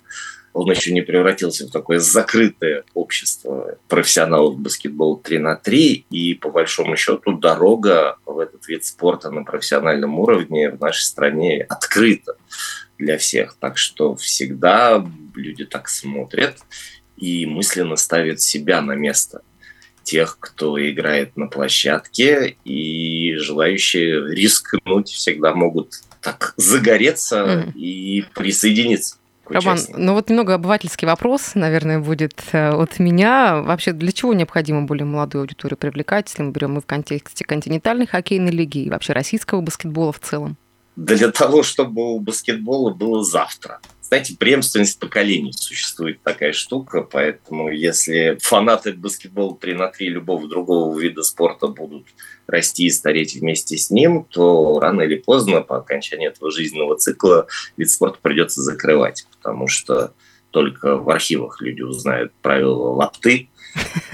Он 0.52 0.70
еще 0.70 0.92
не 0.92 1.02
превратился 1.02 1.66
в 1.66 1.70
такое 1.70 1.98
закрытое 1.98 2.84
общество 2.94 3.76
профессионалов 3.88 4.58
баскетбола 4.58 5.18
3 5.18 5.38
на 5.38 5.56
3. 5.56 6.06
И 6.10 6.34
по 6.34 6.50
большому 6.50 6.96
счету 6.96 7.32
дорога 7.32 8.18
в 8.24 8.38
этот 8.38 8.66
вид 8.68 8.84
спорта 8.84 9.30
на 9.30 9.42
профессиональном 9.42 10.18
уровне 10.18 10.70
в 10.70 10.80
нашей 10.80 11.02
стране 11.02 11.66
открыта 11.68 12.36
для 12.98 13.18
всех. 13.18 13.56
Так 13.58 13.78
что 13.78 14.14
всегда 14.14 15.04
люди 15.34 15.64
так 15.64 15.88
смотрят 15.88 16.58
и 17.16 17.46
мысленно 17.46 17.96
ставят 17.96 18.40
себя 18.40 18.80
на 18.80 18.92
место 18.92 19.42
тех, 20.04 20.36
кто 20.38 20.78
играет 20.78 21.36
на 21.36 21.48
площадке, 21.48 22.56
и 22.64 23.13
желающие 23.36 24.34
рискнуть 24.34 25.08
всегда 25.08 25.54
могут 25.54 26.00
так 26.20 26.54
загореться 26.56 27.36
mm. 27.44 27.72
и 27.74 28.24
присоединиться. 28.34 29.16
Роман, 29.48 29.78
ну 29.94 30.14
вот 30.14 30.30
немного 30.30 30.54
обывательский 30.54 31.06
вопрос, 31.06 31.54
наверное, 31.54 31.98
будет 31.98 32.42
э, 32.52 32.70
от 32.70 32.98
меня. 32.98 33.60
Вообще, 33.60 33.92
для 33.92 34.10
чего 34.10 34.32
необходимо 34.32 34.82
более 34.82 35.04
молодую 35.04 35.42
аудиторию 35.42 35.76
привлекать, 35.76 36.28
если 36.30 36.42
мы 36.42 36.50
берем 36.50 36.78
и 36.78 36.80
в 36.80 36.86
контексте 36.86 37.44
континентальной 37.44 38.06
хоккейной 38.06 38.50
лиги, 38.50 38.78
и 38.78 38.90
вообще 38.90 39.12
российского 39.12 39.60
баскетбола 39.60 40.12
в 40.12 40.20
целом? 40.20 40.56
Для 40.96 41.30
того, 41.30 41.62
чтобы 41.62 42.14
у 42.14 42.20
баскетбола 42.20 42.94
было 42.94 43.22
завтра. 43.22 43.80
Знаете, 44.14 44.36
преемственность 44.38 45.00
поколений 45.00 45.52
существует 45.52 46.22
такая 46.22 46.52
штука, 46.52 47.02
поэтому 47.02 47.68
если 47.68 48.38
фанаты 48.40 48.92
баскетбола 48.92 49.56
3 49.56 49.74
на 49.74 49.88
3 49.88 50.08
любого 50.08 50.46
другого 50.46 50.96
вида 50.96 51.24
спорта 51.24 51.66
будут 51.66 52.06
расти 52.46 52.86
и 52.86 52.90
стареть 52.90 53.34
вместе 53.34 53.76
с 53.76 53.90
ним, 53.90 54.24
то 54.30 54.78
рано 54.78 55.00
или 55.02 55.16
поздно, 55.16 55.62
по 55.62 55.78
окончании 55.78 56.28
этого 56.28 56.52
жизненного 56.52 56.96
цикла, 56.96 57.48
вид 57.76 57.90
спорта 57.90 58.18
придется 58.22 58.62
закрывать, 58.62 59.26
потому 59.36 59.66
что 59.66 60.14
только 60.52 60.96
в 60.96 61.10
архивах 61.10 61.60
люди 61.60 61.82
узнают 61.82 62.32
правила 62.40 62.92
лапты 62.92 63.48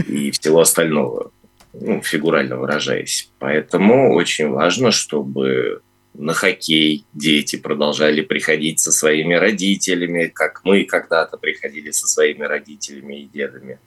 и 0.08 0.30
всего 0.30 0.60
остального, 0.60 1.30
ну, 1.74 2.00
фигурально 2.00 2.56
выражаясь. 2.56 3.30
Поэтому 3.38 4.14
очень 4.14 4.48
важно, 4.48 4.92
чтобы 4.92 5.82
на 6.14 6.34
хоккей 6.34 7.06
дети 7.12 7.56
продолжали 7.56 8.20
приходить 8.20 8.80
со 8.80 8.92
своими 8.92 9.34
родителями, 9.34 10.26
как 10.26 10.62
мы 10.64 10.84
когда-то 10.84 11.36
приходили 11.36 11.90
со 11.90 12.06
своими 12.06 12.44
родителями 12.44 13.22
и 13.22 13.28
дедами. 13.28 13.78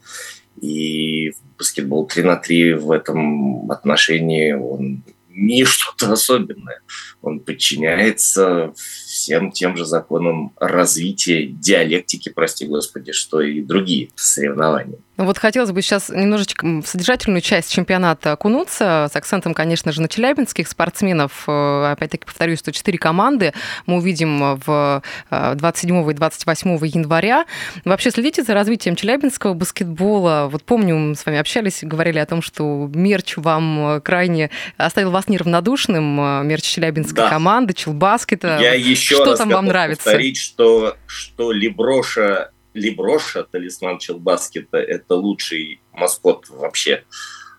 И 0.62 1.34
баскетбол 1.58 2.08
3 2.08 2.24
на 2.24 2.36
3 2.36 2.74
в 2.74 2.92
этом 2.92 3.70
отношении 3.72 4.53
он 4.53 5.03
не 5.36 5.65
что-то 5.65 6.12
особенное. 6.12 6.82
Он 7.22 7.39
подчиняется 7.39 8.74
всем 8.75 9.51
тем 9.51 9.75
же 9.75 9.86
законам 9.86 10.53
развития 10.60 11.48
диалектики, 11.48 12.30
прости 12.30 12.65
господи, 12.65 13.12
что 13.12 13.42
и 13.42 13.62
другие 13.62 14.10
соревнования. 14.15 15.00
Ну 15.15 15.25
вот 15.25 15.38
хотелось 15.38 15.72
бы 15.72 15.82
сейчас 15.84 16.10
немножечко 16.10 16.65
в 16.65 16.86
содержательную 16.86 17.41
часть 17.41 17.72
чемпионата 17.72 18.32
окунуться, 18.32 19.08
с 19.12 19.15
акцентом, 19.15 19.53
конечно 19.53 19.91
же, 19.91 20.01
на 20.01 20.08
челябинских 20.08 20.67
спортсменов. 20.67 21.43
Э, 21.48 21.91
опять-таки, 21.91 22.25
повторюсь, 22.25 22.60
что 22.60 22.72
четыре 22.72 22.98
команды 22.98 23.53
мы 23.86 23.98
увидим 23.98 24.55
в 24.65 25.03
27 25.29 26.08
э, 26.08 26.12
и 26.12 26.13
28 26.15 26.79
января. 26.88 27.46
Вообще 27.86 28.10
следите 28.10 28.41
за 28.41 28.55
развитием 28.55 28.96
челябинского 28.96 29.53
баскетбола. 29.53 30.48
Вот 30.51 30.63
помню, 30.63 30.96
мы 30.96 31.15
с 31.15 31.24
вами 31.25 31.38
общались, 31.38 31.84
говорили 31.84 32.17
о 32.17 32.25
том, 32.25 32.41
что 32.41 32.89
мерч 32.91 33.38
вам 33.38 34.01
крайне 34.01 34.50
оставил 34.77 35.12
вас 35.12 35.27
неравнодушным, 35.27 36.20
э, 36.20 36.43
мерч 36.43 36.63
челябинской 36.63 37.24
да. 37.24 37.29
команды, 37.29 37.74
челбаскета. 37.74 38.58
Я 38.60 38.74
еще 38.74 39.15
что 39.15 39.25
раз 39.25 39.38
там 39.38 39.50
вам 39.50 39.67
нравится? 39.67 40.05
повторить, 40.05 40.38
что, 40.38 40.98
что 41.05 41.51
Леброша 41.51 42.50
Либроша, 42.74 43.44
талисман 43.44 44.00
Челбаскета, 44.00 44.77
это 44.77 45.15
лучший 45.15 45.82
маскот 45.94 46.50
вообще 46.50 47.03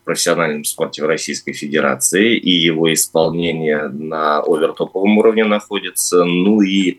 в 0.00 0.04
профессиональном 0.04 0.64
спорте 0.64 1.02
в 1.02 1.06
Российской 1.06 1.52
Федерации, 1.52 2.36
и 2.36 2.50
его 2.50 2.92
исполнение 2.92 3.88
на 3.88 4.40
овертоповом 4.40 5.18
уровне 5.18 5.44
находится. 5.44 6.24
Ну 6.24 6.60
и 6.60 6.98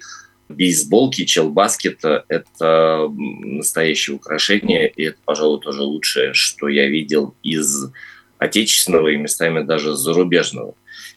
бейсболки, 0.50 1.26
челбаскета– 1.26 2.26
это 2.28 3.08
настоящее 3.10 4.16
украшение, 4.16 4.90
и 4.90 5.04
это, 5.04 5.18
пожалуй, 5.24 5.60
тоже 5.60 5.84
лучшее, 5.84 6.34
что 6.34 6.68
я 6.68 6.88
видел 6.88 7.36
из 7.44 7.92
отечественного 8.38 9.10
и 9.10 9.18
местами 9.18 9.64
даже 9.64 9.96
зарубежного 9.96 10.76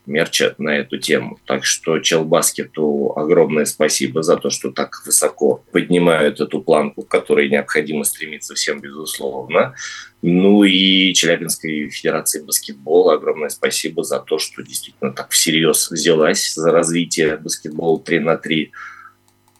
мерча 0.09 0.55
на 0.59 0.77
эту 0.77 0.99
тему. 0.99 1.38
Так 1.45 1.65
что 1.65 1.99
Челбаскету 1.99 3.12
огромное 3.17 3.65
спасибо 3.65 4.23
за 4.23 4.37
то, 4.37 4.50
что 4.50 4.71
так 4.71 5.03
высоко 5.05 5.62
поднимают 5.71 6.41
эту 6.41 6.61
планку, 6.61 7.03
к 7.03 7.09
которой 7.09 7.49
необходимо 7.49 8.05
стремиться 8.05 8.55
всем, 8.55 8.81
безусловно. 8.81 9.75
Ну 10.23 10.65
и 10.65 11.12
Челябинской 11.15 11.91
Федерации 11.91 12.43
баскетбола 12.43 13.15
огромное 13.15 13.50
спасибо 13.50 14.03
за 14.03 14.19
то, 14.19 14.38
что 14.38 14.62
действительно 14.62 15.12
так 15.12 15.31
всерьез 15.31 15.91
взялась 15.91 16.55
за 16.55 16.73
развитие 16.73 17.37
баскетбола 17.37 18.00
3 18.00 18.19
на 18.21 18.37
3 18.37 18.73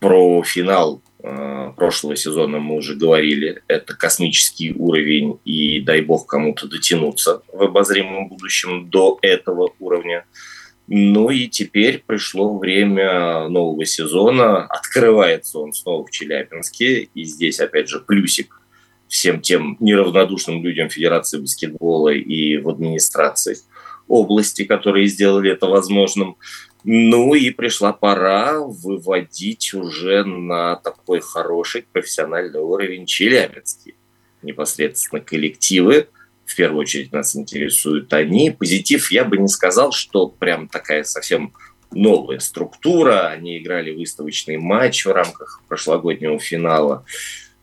про 0.01 0.43
финал 0.43 1.03
прошлого 1.21 2.17
сезона 2.17 2.59
мы 2.59 2.77
уже 2.77 2.95
говорили, 2.95 3.63
это 3.67 3.95
космический 3.95 4.73
уровень, 4.73 5.41
и 5.45 5.81
дай 5.81 6.01
бог 6.01 6.27
кому-то 6.27 6.69
дотянуться 6.69 7.43
в 7.53 7.63
обозримом 7.63 8.29
будущем 8.29 8.89
до 8.89 9.19
этого 9.23 9.73
уровня. 9.79 10.25
Ну 10.91 11.29
и 11.29 11.49
теперь 11.49 12.03
пришло 12.07 12.57
время 12.59 13.49
нового 13.49 13.85
сезона. 13.85 14.65
Открывается 14.65 15.59
он 15.59 15.75
снова 15.75 16.07
в 16.07 16.11
Челябинске. 16.11 17.11
И 17.15 17.25
здесь, 17.25 17.61
опять 17.61 17.91
же, 17.91 18.01
плюсик 18.01 18.63
всем 19.07 19.43
тем 19.43 19.77
неравнодушным 19.81 20.65
людям 20.65 20.89
Федерации 20.89 21.41
баскетбола 21.41 22.15
и 22.15 22.57
в 22.57 22.71
администрации 22.71 23.57
области, 24.07 24.65
которые 24.65 25.09
сделали 25.09 25.53
это 25.53 25.67
возможным. 25.67 26.37
Ну 26.85 27.35
и 27.35 27.51
пришла 27.51 27.93
пора 27.93 28.61
выводить 28.61 29.75
уже 29.75 30.25
на 30.25 30.77
такой 30.77 31.21
хороший 31.21 31.85
профессиональный 31.93 32.61
уровень 32.61 33.07
челябинские 33.07 33.95
непосредственно 34.43 35.21
коллективы. 35.21 36.09
В 36.47 36.57
первую 36.57 36.81
очередь 36.81 37.13
нас 37.13 37.37
интересуют 37.37 38.13
они. 38.13 38.51
Позитив 38.51 39.11
я 39.11 39.25
бы 39.25 39.37
не 39.37 39.49
сказал, 39.49 39.93
что 39.93 40.29
прям 40.29 40.69
такая 40.69 41.05
совсем 41.05 41.53
новая 41.91 42.39
структура. 42.39 43.29
Они 43.29 43.59
играли 43.59 43.91
выставочный 43.91 44.57
матч 44.57 45.05
в 45.05 45.13
рамках 45.13 45.63
прошлогоднего 45.69 46.39
финала. 46.39 47.05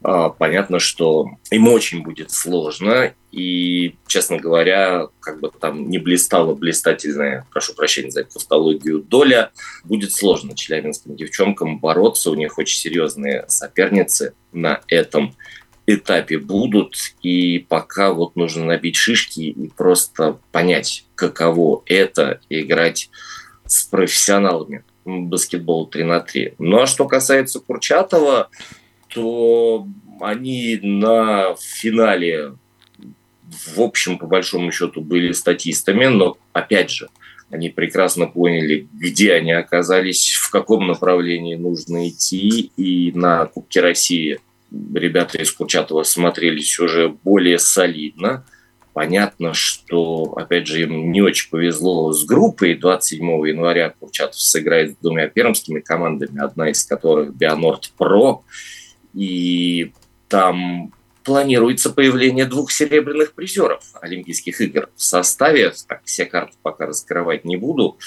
А, 0.07 0.29
понятно, 0.29 0.77
что 0.77 1.31
им 1.49 1.67
очень 1.67 2.03
будет 2.03 2.29
сложно, 2.29 3.15
и, 3.31 3.95
честно 4.05 4.37
говоря, 4.37 5.07
как 5.19 5.39
бы 5.39 5.49
там 5.49 5.89
не 5.89 5.97
блистала 5.97 6.53
блистательная, 6.53 7.47
прошу 7.51 7.73
прощения 7.73 8.11
за 8.11 8.23
тавтологию, 8.23 8.99
доля, 9.01 9.49
будет 9.83 10.13
сложно 10.13 10.55
челябинским 10.55 11.15
девчонкам 11.15 11.79
бороться, 11.79 12.29
у 12.29 12.35
них 12.35 12.59
очень 12.59 12.77
серьезные 12.77 13.45
соперницы 13.47 14.35
на 14.51 14.81
этом 14.89 15.35
этапе 15.87 16.37
будут, 16.37 16.97
и 17.23 17.57
пока 17.67 18.13
вот 18.13 18.35
нужно 18.35 18.63
набить 18.63 18.97
шишки 18.97 19.39
и 19.39 19.69
просто 19.69 20.37
понять, 20.51 21.07
каково 21.15 21.81
это 21.87 22.41
играть 22.49 23.09
с 23.65 23.85
профессионалами 23.85 24.83
баскетбол 25.03 25.87
3 25.87 26.03
на 26.03 26.19
3. 26.19 26.55
Ну 26.59 26.81
а 26.81 26.85
что 26.85 27.07
касается 27.07 27.59
Курчатова, 27.59 28.51
то 29.15 29.87
они 30.19 30.77
на 30.83 31.55
финале, 31.55 32.55
в 33.75 33.79
общем, 33.79 34.17
по 34.17 34.27
большому 34.27 34.71
счету, 34.71 35.01
были 35.01 35.31
статистами, 35.31 36.05
но, 36.07 36.37
опять 36.51 36.91
же, 36.91 37.07
они 37.49 37.69
прекрасно 37.69 38.27
поняли, 38.27 38.87
где 38.93 39.33
они 39.33 39.53
оказались, 39.53 40.33
в 40.33 40.49
каком 40.49 40.87
направлении 40.87 41.55
нужно 41.55 42.09
идти, 42.09 42.71
и 42.75 43.13
на 43.13 43.45
Кубке 43.45 43.79
России 43.79 44.39
ребята 44.93 45.37
из 45.37 45.51
Курчатова 45.51 46.03
смотрелись 46.03 46.77
уже 46.79 47.09
более 47.23 47.59
солидно. 47.59 48.45
Понятно, 48.93 49.53
что, 49.53 50.33
опять 50.35 50.67
же, 50.67 50.83
им 50.83 51.11
не 51.11 51.21
очень 51.21 51.49
повезло 51.49 52.11
с 52.11 52.25
группой. 52.25 52.75
27 52.75 53.23
января 53.47 53.93
Курчатов 53.97 54.39
сыграет 54.39 54.93
с 54.93 54.97
двумя 55.01 55.27
пермскими 55.27 55.81
командами, 55.81 56.41
одна 56.41 56.69
из 56.69 56.83
которых 56.83 57.33
Бионорд 57.35 57.91
Про. 57.97 58.43
И 59.15 59.93
там 60.27 60.93
планируется 61.23 61.89
появление 61.89 62.45
двух 62.45 62.71
серебряных 62.71 63.33
призеров 63.33 63.83
Олимпийских 63.99 64.61
игр 64.61 64.89
в 64.95 65.01
составе. 65.01 65.73
Так, 65.87 66.01
все 66.05 66.25
карты 66.25 66.55
пока 66.61 66.85
раскрывать 66.85 67.45
не 67.45 67.57
буду. 67.57 67.97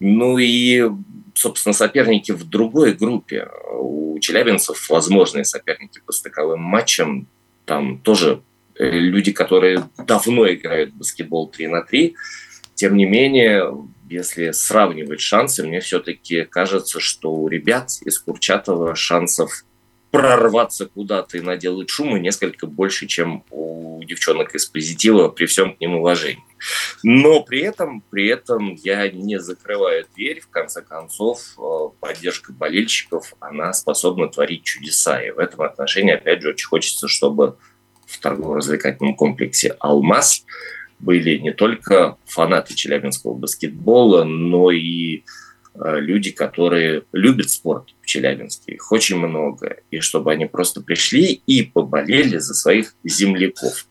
Ну 0.00 0.38
и, 0.38 0.88
собственно, 1.34 1.72
соперники 1.72 2.32
в 2.32 2.44
другой 2.44 2.92
группе. 2.92 3.48
У 3.80 4.18
челябинцев 4.20 4.88
возможные 4.90 5.44
соперники 5.44 6.00
по 6.04 6.12
стыковым 6.12 6.60
матчам. 6.60 7.26
Там 7.64 7.98
тоже 8.00 8.42
э, 8.76 8.90
люди, 8.90 9.32
которые 9.32 9.88
давно 9.96 10.52
играют 10.52 10.90
в 10.90 10.98
баскетбол 10.98 11.48
3 11.48 11.68
на 11.68 11.82
3. 11.82 12.14
Тем 12.74 12.96
не 12.96 13.06
менее, 13.06 13.72
если 14.08 14.52
сравнивать 14.52 15.20
шансы, 15.20 15.66
мне 15.66 15.80
все-таки 15.80 16.44
кажется, 16.44 17.00
что 17.00 17.32
у 17.32 17.48
ребят 17.48 17.90
из 18.04 18.18
Курчатова 18.18 18.94
шансов 18.94 19.64
прорваться 20.10 20.86
куда-то 20.86 21.38
и 21.38 21.40
наделать 21.40 21.90
шума 21.90 22.18
несколько 22.18 22.66
больше, 22.66 23.06
чем 23.06 23.44
у 23.50 24.02
девчонок 24.04 24.54
из 24.54 24.66
позитива, 24.66 25.28
при 25.28 25.46
всем 25.46 25.74
к 25.74 25.80
ним 25.80 25.96
уважении. 25.96 26.42
Но 27.02 27.42
при 27.42 27.60
этом, 27.60 28.02
при 28.10 28.28
этом 28.28 28.74
я 28.74 29.08
не 29.10 29.38
закрываю 29.38 30.06
дверь. 30.14 30.40
В 30.40 30.48
конце 30.48 30.82
концов, 30.82 31.54
э, 31.58 31.88
поддержка 32.00 32.52
болельщиков, 32.52 33.34
она 33.38 33.72
способна 33.72 34.28
творить 34.28 34.64
чудеса. 34.64 35.20
И 35.22 35.30
в 35.30 35.38
этом 35.38 35.62
отношении, 35.62 36.14
опять 36.14 36.42
же, 36.42 36.50
очень 36.50 36.66
хочется, 36.66 37.06
чтобы 37.06 37.56
в 38.06 38.18
торгово-развлекательном 38.18 39.14
комплексе 39.14 39.76
«Алмаз» 39.78 40.44
были 40.98 41.38
не 41.38 41.52
только 41.52 42.16
фанаты 42.24 42.74
челябинского 42.74 43.34
баскетбола, 43.34 44.24
но 44.24 44.70
и 44.70 45.22
люди, 45.80 46.30
которые 46.30 47.04
любят 47.12 47.50
спорт 47.50 47.94
в 48.02 48.06
Челябинске. 48.06 48.72
Их 48.72 48.92
очень 48.92 49.16
много. 49.16 49.78
И 49.90 50.00
чтобы 50.00 50.32
они 50.32 50.46
просто 50.46 50.80
пришли 50.80 51.42
и 51.46 51.62
поболели 51.62 52.38
за 52.38 52.54
своих 52.54 52.94
земляков. 53.04 53.86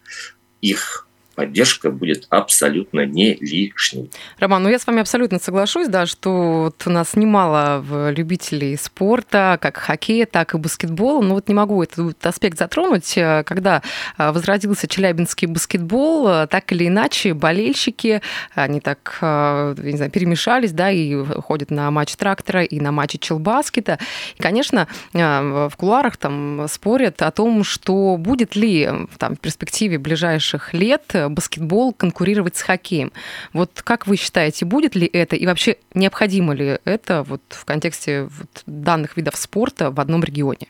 Их 0.61 1.06
поддержка 1.37 1.91
будет 1.91 2.25
абсолютно 2.31 3.05
не 3.05 3.35
лишней. 3.35 4.09
Роман, 4.39 4.63
ну 4.63 4.69
я 4.69 4.79
с 4.79 4.87
вами 4.87 5.01
абсолютно 5.01 5.37
соглашусь, 5.37 5.87
да, 5.87 6.07
что 6.07 6.63
вот 6.63 6.81
у 6.87 6.89
нас 6.89 7.15
немало 7.15 7.85
любителей 8.09 8.75
спорта, 8.75 9.59
как 9.61 9.77
хоккея, 9.77 10.25
так 10.25 10.55
и 10.55 10.57
баскетбола, 10.57 11.21
но 11.21 11.35
вот 11.35 11.47
не 11.47 11.53
могу 11.53 11.83
этот 11.83 12.25
аспект 12.25 12.57
затронуть. 12.57 13.13
Когда 13.13 13.83
а, 14.17 14.31
возродился 14.31 14.87
челябинский 14.87 15.47
баскетбол, 15.47 16.27
а, 16.27 16.47
так 16.47 16.71
или 16.71 16.87
иначе 16.87 17.35
болельщики, 17.35 18.23
они 18.55 18.79
так, 18.79 19.19
не 19.21 19.95
знаю, 19.95 20.09
перемешались, 20.09 20.71
да, 20.71 20.89
и 20.89 21.23
ходят 21.41 21.69
на 21.69 21.91
матч 21.91 22.15
трактора, 22.15 22.63
и 22.63 22.79
на 22.79 22.91
матчи 22.91 23.19
челбаскета. 23.19 23.99
И, 24.37 24.41
конечно, 24.41 24.87
в 25.13 25.71
кулуарах 25.77 26.17
там 26.17 26.65
спорят 26.67 27.21
о 27.21 27.29
том, 27.29 27.63
что 27.63 28.17
будет 28.17 28.55
ли 28.55 28.89
там, 29.19 29.35
в 29.35 29.39
перспективе 29.39 29.99
ближайших 29.99 30.73
лет 30.73 31.13
баскетбол 31.29 31.93
конкурировать 31.93 32.55
с 32.55 32.61
хоккеем. 32.61 33.11
Вот 33.53 33.81
как 33.83 34.07
вы 34.07 34.17
считаете, 34.17 34.65
будет 34.65 34.95
ли 34.95 35.07
это 35.07 35.35
и 35.35 35.45
вообще 35.45 35.77
необходимо 35.93 36.53
ли 36.53 36.79
это 36.85 37.23
вот 37.23 37.41
в 37.49 37.65
контексте 37.65 38.23
вот 38.23 38.63
данных 38.65 39.17
видов 39.17 39.35
спорта 39.35 39.91
в 39.91 39.99
одном 39.99 40.23
регионе? 40.23 40.67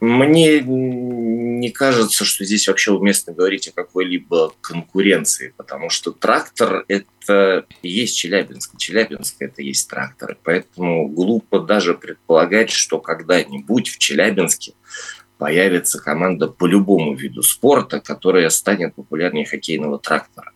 Мне 0.00 0.60
не 0.60 1.70
кажется, 1.70 2.24
что 2.24 2.44
здесь 2.44 2.68
вообще 2.68 2.92
уместно 2.92 3.32
говорить 3.32 3.66
о 3.66 3.72
какой-либо 3.72 4.52
конкуренции, 4.60 5.52
потому 5.56 5.90
что 5.90 6.12
трактор– 6.12 6.84
это 6.88 7.66
есть 7.82 8.16
Челябинск, 8.16 8.76
Челябинск– 8.76 9.36
это 9.40 9.60
есть 9.60 9.90
трактор. 9.90 10.38
Поэтому 10.44 11.08
глупо 11.08 11.58
даже 11.58 11.94
предполагать, 11.94 12.70
что 12.70 13.00
когда-нибудь 13.00 13.88
в 13.88 13.98
Челябинске 13.98 14.74
появится 15.38 16.00
команда 16.00 16.48
по 16.48 16.66
любому 16.66 17.14
виду 17.14 17.42
спорта, 17.42 18.00
которая 18.00 18.50
станет 18.50 18.94
популярнее 18.94 19.46
хоккейного 19.46 19.98
трактора. 19.98 20.52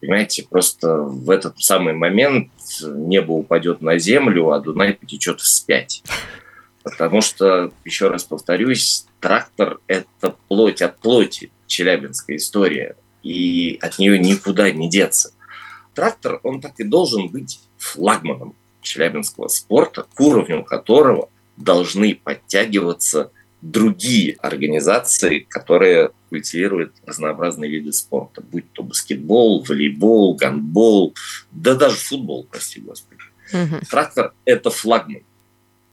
Понимаете, 0.00 0.46
просто 0.48 0.98
в 0.98 1.28
этот 1.30 1.60
самый 1.60 1.94
момент 1.94 2.52
небо 2.82 3.32
упадет 3.32 3.80
на 3.80 3.98
землю, 3.98 4.50
а 4.50 4.60
Дунай 4.60 4.94
потечет 4.94 5.40
вспять. 5.40 6.04
Потому 6.84 7.20
что, 7.20 7.72
еще 7.84 8.08
раз 8.08 8.22
повторюсь, 8.24 9.06
трактор– 9.20 9.80
это 9.88 10.36
плоть 10.46 10.82
от 10.82 10.98
плоти, 10.98 11.50
челябинская 11.66 12.36
история, 12.36 12.96
и 13.22 13.78
от 13.82 13.98
нее 13.98 14.18
никуда 14.18 14.70
не 14.70 14.88
деться. 14.88 15.32
Трактор, 15.94 16.38
он 16.44 16.60
так 16.60 16.78
и 16.78 16.84
должен 16.84 17.28
быть 17.28 17.60
флагманом 17.76 18.54
челябинского 18.82 19.48
спорта, 19.48 20.04
к 20.14 20.20
уровню 20.20 20.62
которого 20.62 21.28
должны 21.56 22.14
подтягиваться 22.14 23.32
другие 23.60 24.36
организации, 24.40 25.40
которые 25.48 26.10
культивируют 26.28 26.92
разнообразные 27.04 27.70
виды 27.70 27.92
спорта, 27.92 28.40
будь 28.40 28.70
то 28.72 28.82
баскетбол, 28.82 29.64
волейбол, 29.64 30.36
гандбол, 30.36 31.14
да 31.50 31.74
даже 31.74 31.96
футбол, 31.96 32.46
прости 32.50 32.80
господи. 32.80 33.20
Угу. 33.52 33.86
Трактор– 33.90 34.32
это 34.44 34.70
флагман. 34.70 35.22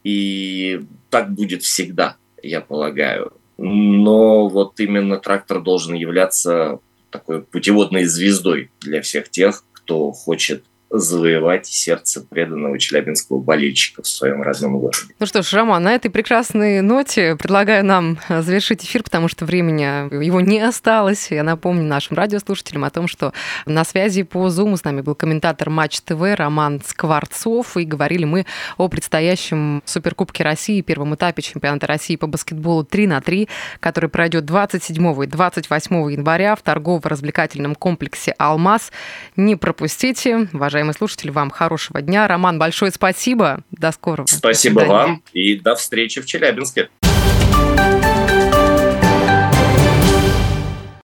И 0.04 0.82
так 1.10 1.34
будет 1.34 1.64
всегда, 1.64 2.18
я 2.44 2.62
полагаю. 2.62 3.34
Но 3.58 4.50
вот 4.50 4.80
именно 4.80 5.18
трактор 5.18 5.62
должен 5.62 5.96
являться 5.96 6.80
такой 7.10 7.42
путеводной 7.42 8.06
звездой 8.06 8.70
для 8.82 9.02
всех 9.02 9.30
тех, 9.30 9.64
кто 9.72 10.12
хочет 10.12 10.64
завоевать 10.90 11.66
сердце 11.66 12.22
преданного 12.22 12.78
челябинского 12.80 13.40
болельщика 13.40 14.02
в 14.04 14.08
своем 14.08 14.42
родном 14.42 14.80
городе. 14.80 15.14
Ну 15.20 15.26
что 15.26 15.42
ж, 15.42 15.54
Роман, 15.54 15.84
на 15.84 15.94
этой 15.94 16.10
прекрасной 16.10 16.82
ноте 16.82 17.36
предлагаю 17.36 17.84
нам 17.84 18.18
завершить 18.30 18.86
эфир, 18.86 19.04
потому 19.04 19.28
что 19.28 19.46
времени 19.46 19.84
его 20.24 20.42
не 20.42 20.60
осталось. 20.62 21.32
Я 21.32 21.44
напомню 21.44 21.84
нашим 21.84 22.16
радиослушателям 22.18 22.84
о 22.86 22.90
том, 22.90 23.08
что 23.08 23.34
на 23.66 23.84
связи 23.84 24.24
по 24.24 24.48
Zoom 24.48 24.78
с 24.78 24.84
нами 24.84 25.02
был 25.02 25.16
комментатор 25.16 25.70
Матч 25.70 26.02
ТВ 26.02 26.22
Роман 26.36 26.82
Скворцов, 26.86 27.76
и 27.78 27.84
говорили 27.84 28.26
мы 28.26 28.46
о 28.78 28.88
предстоящем 28.88 29.82
Суперкубке 29.86 30.44
России, 30.44 30.82
первом 30.82 31.16
этапе 31.16 31.42
чемпионата 31.42 31.88
России 31.88 32.16
по 32.16 32.28
баскетболу 32.28 32.84
3 32.84 33.08
на 33.08 33.22
3, 33.22 33.50
который 33.80 34.10
пройдет 34.10 34.46
27 34.46 35.24
и 35.24 35.28
28 35.28 36.12
января 36.12 36.56
в 36.56 36.62
торгово-развлекательном 36.62 37.76
комплексе 37.76 38.34
«Алмаз». 38.38 38.92
Не 39.36 39.56
пропустите, 39.56 40.48
уважаемые 40.54 40.75
уважаемые 40.76 40.94
слушатели, 40.94 41.32
вам 41.32 41.52
хорошего 41.52 42.02
дня. 42.02 42.28
Роман, 42.28 42.60
большое 42.60 42.92
спасибо. 42.92 43.64
До 43.72 43.94
скорого. 43.94 44.28
Спасибо 44.28 44.82
До 44.82 44.88
вам 44.88 45.24
и 45.32 45.58
до 45.58 45.76
встречи 45.76 46.20
в 46.20 46.26
Челябинске. 46.26 46.90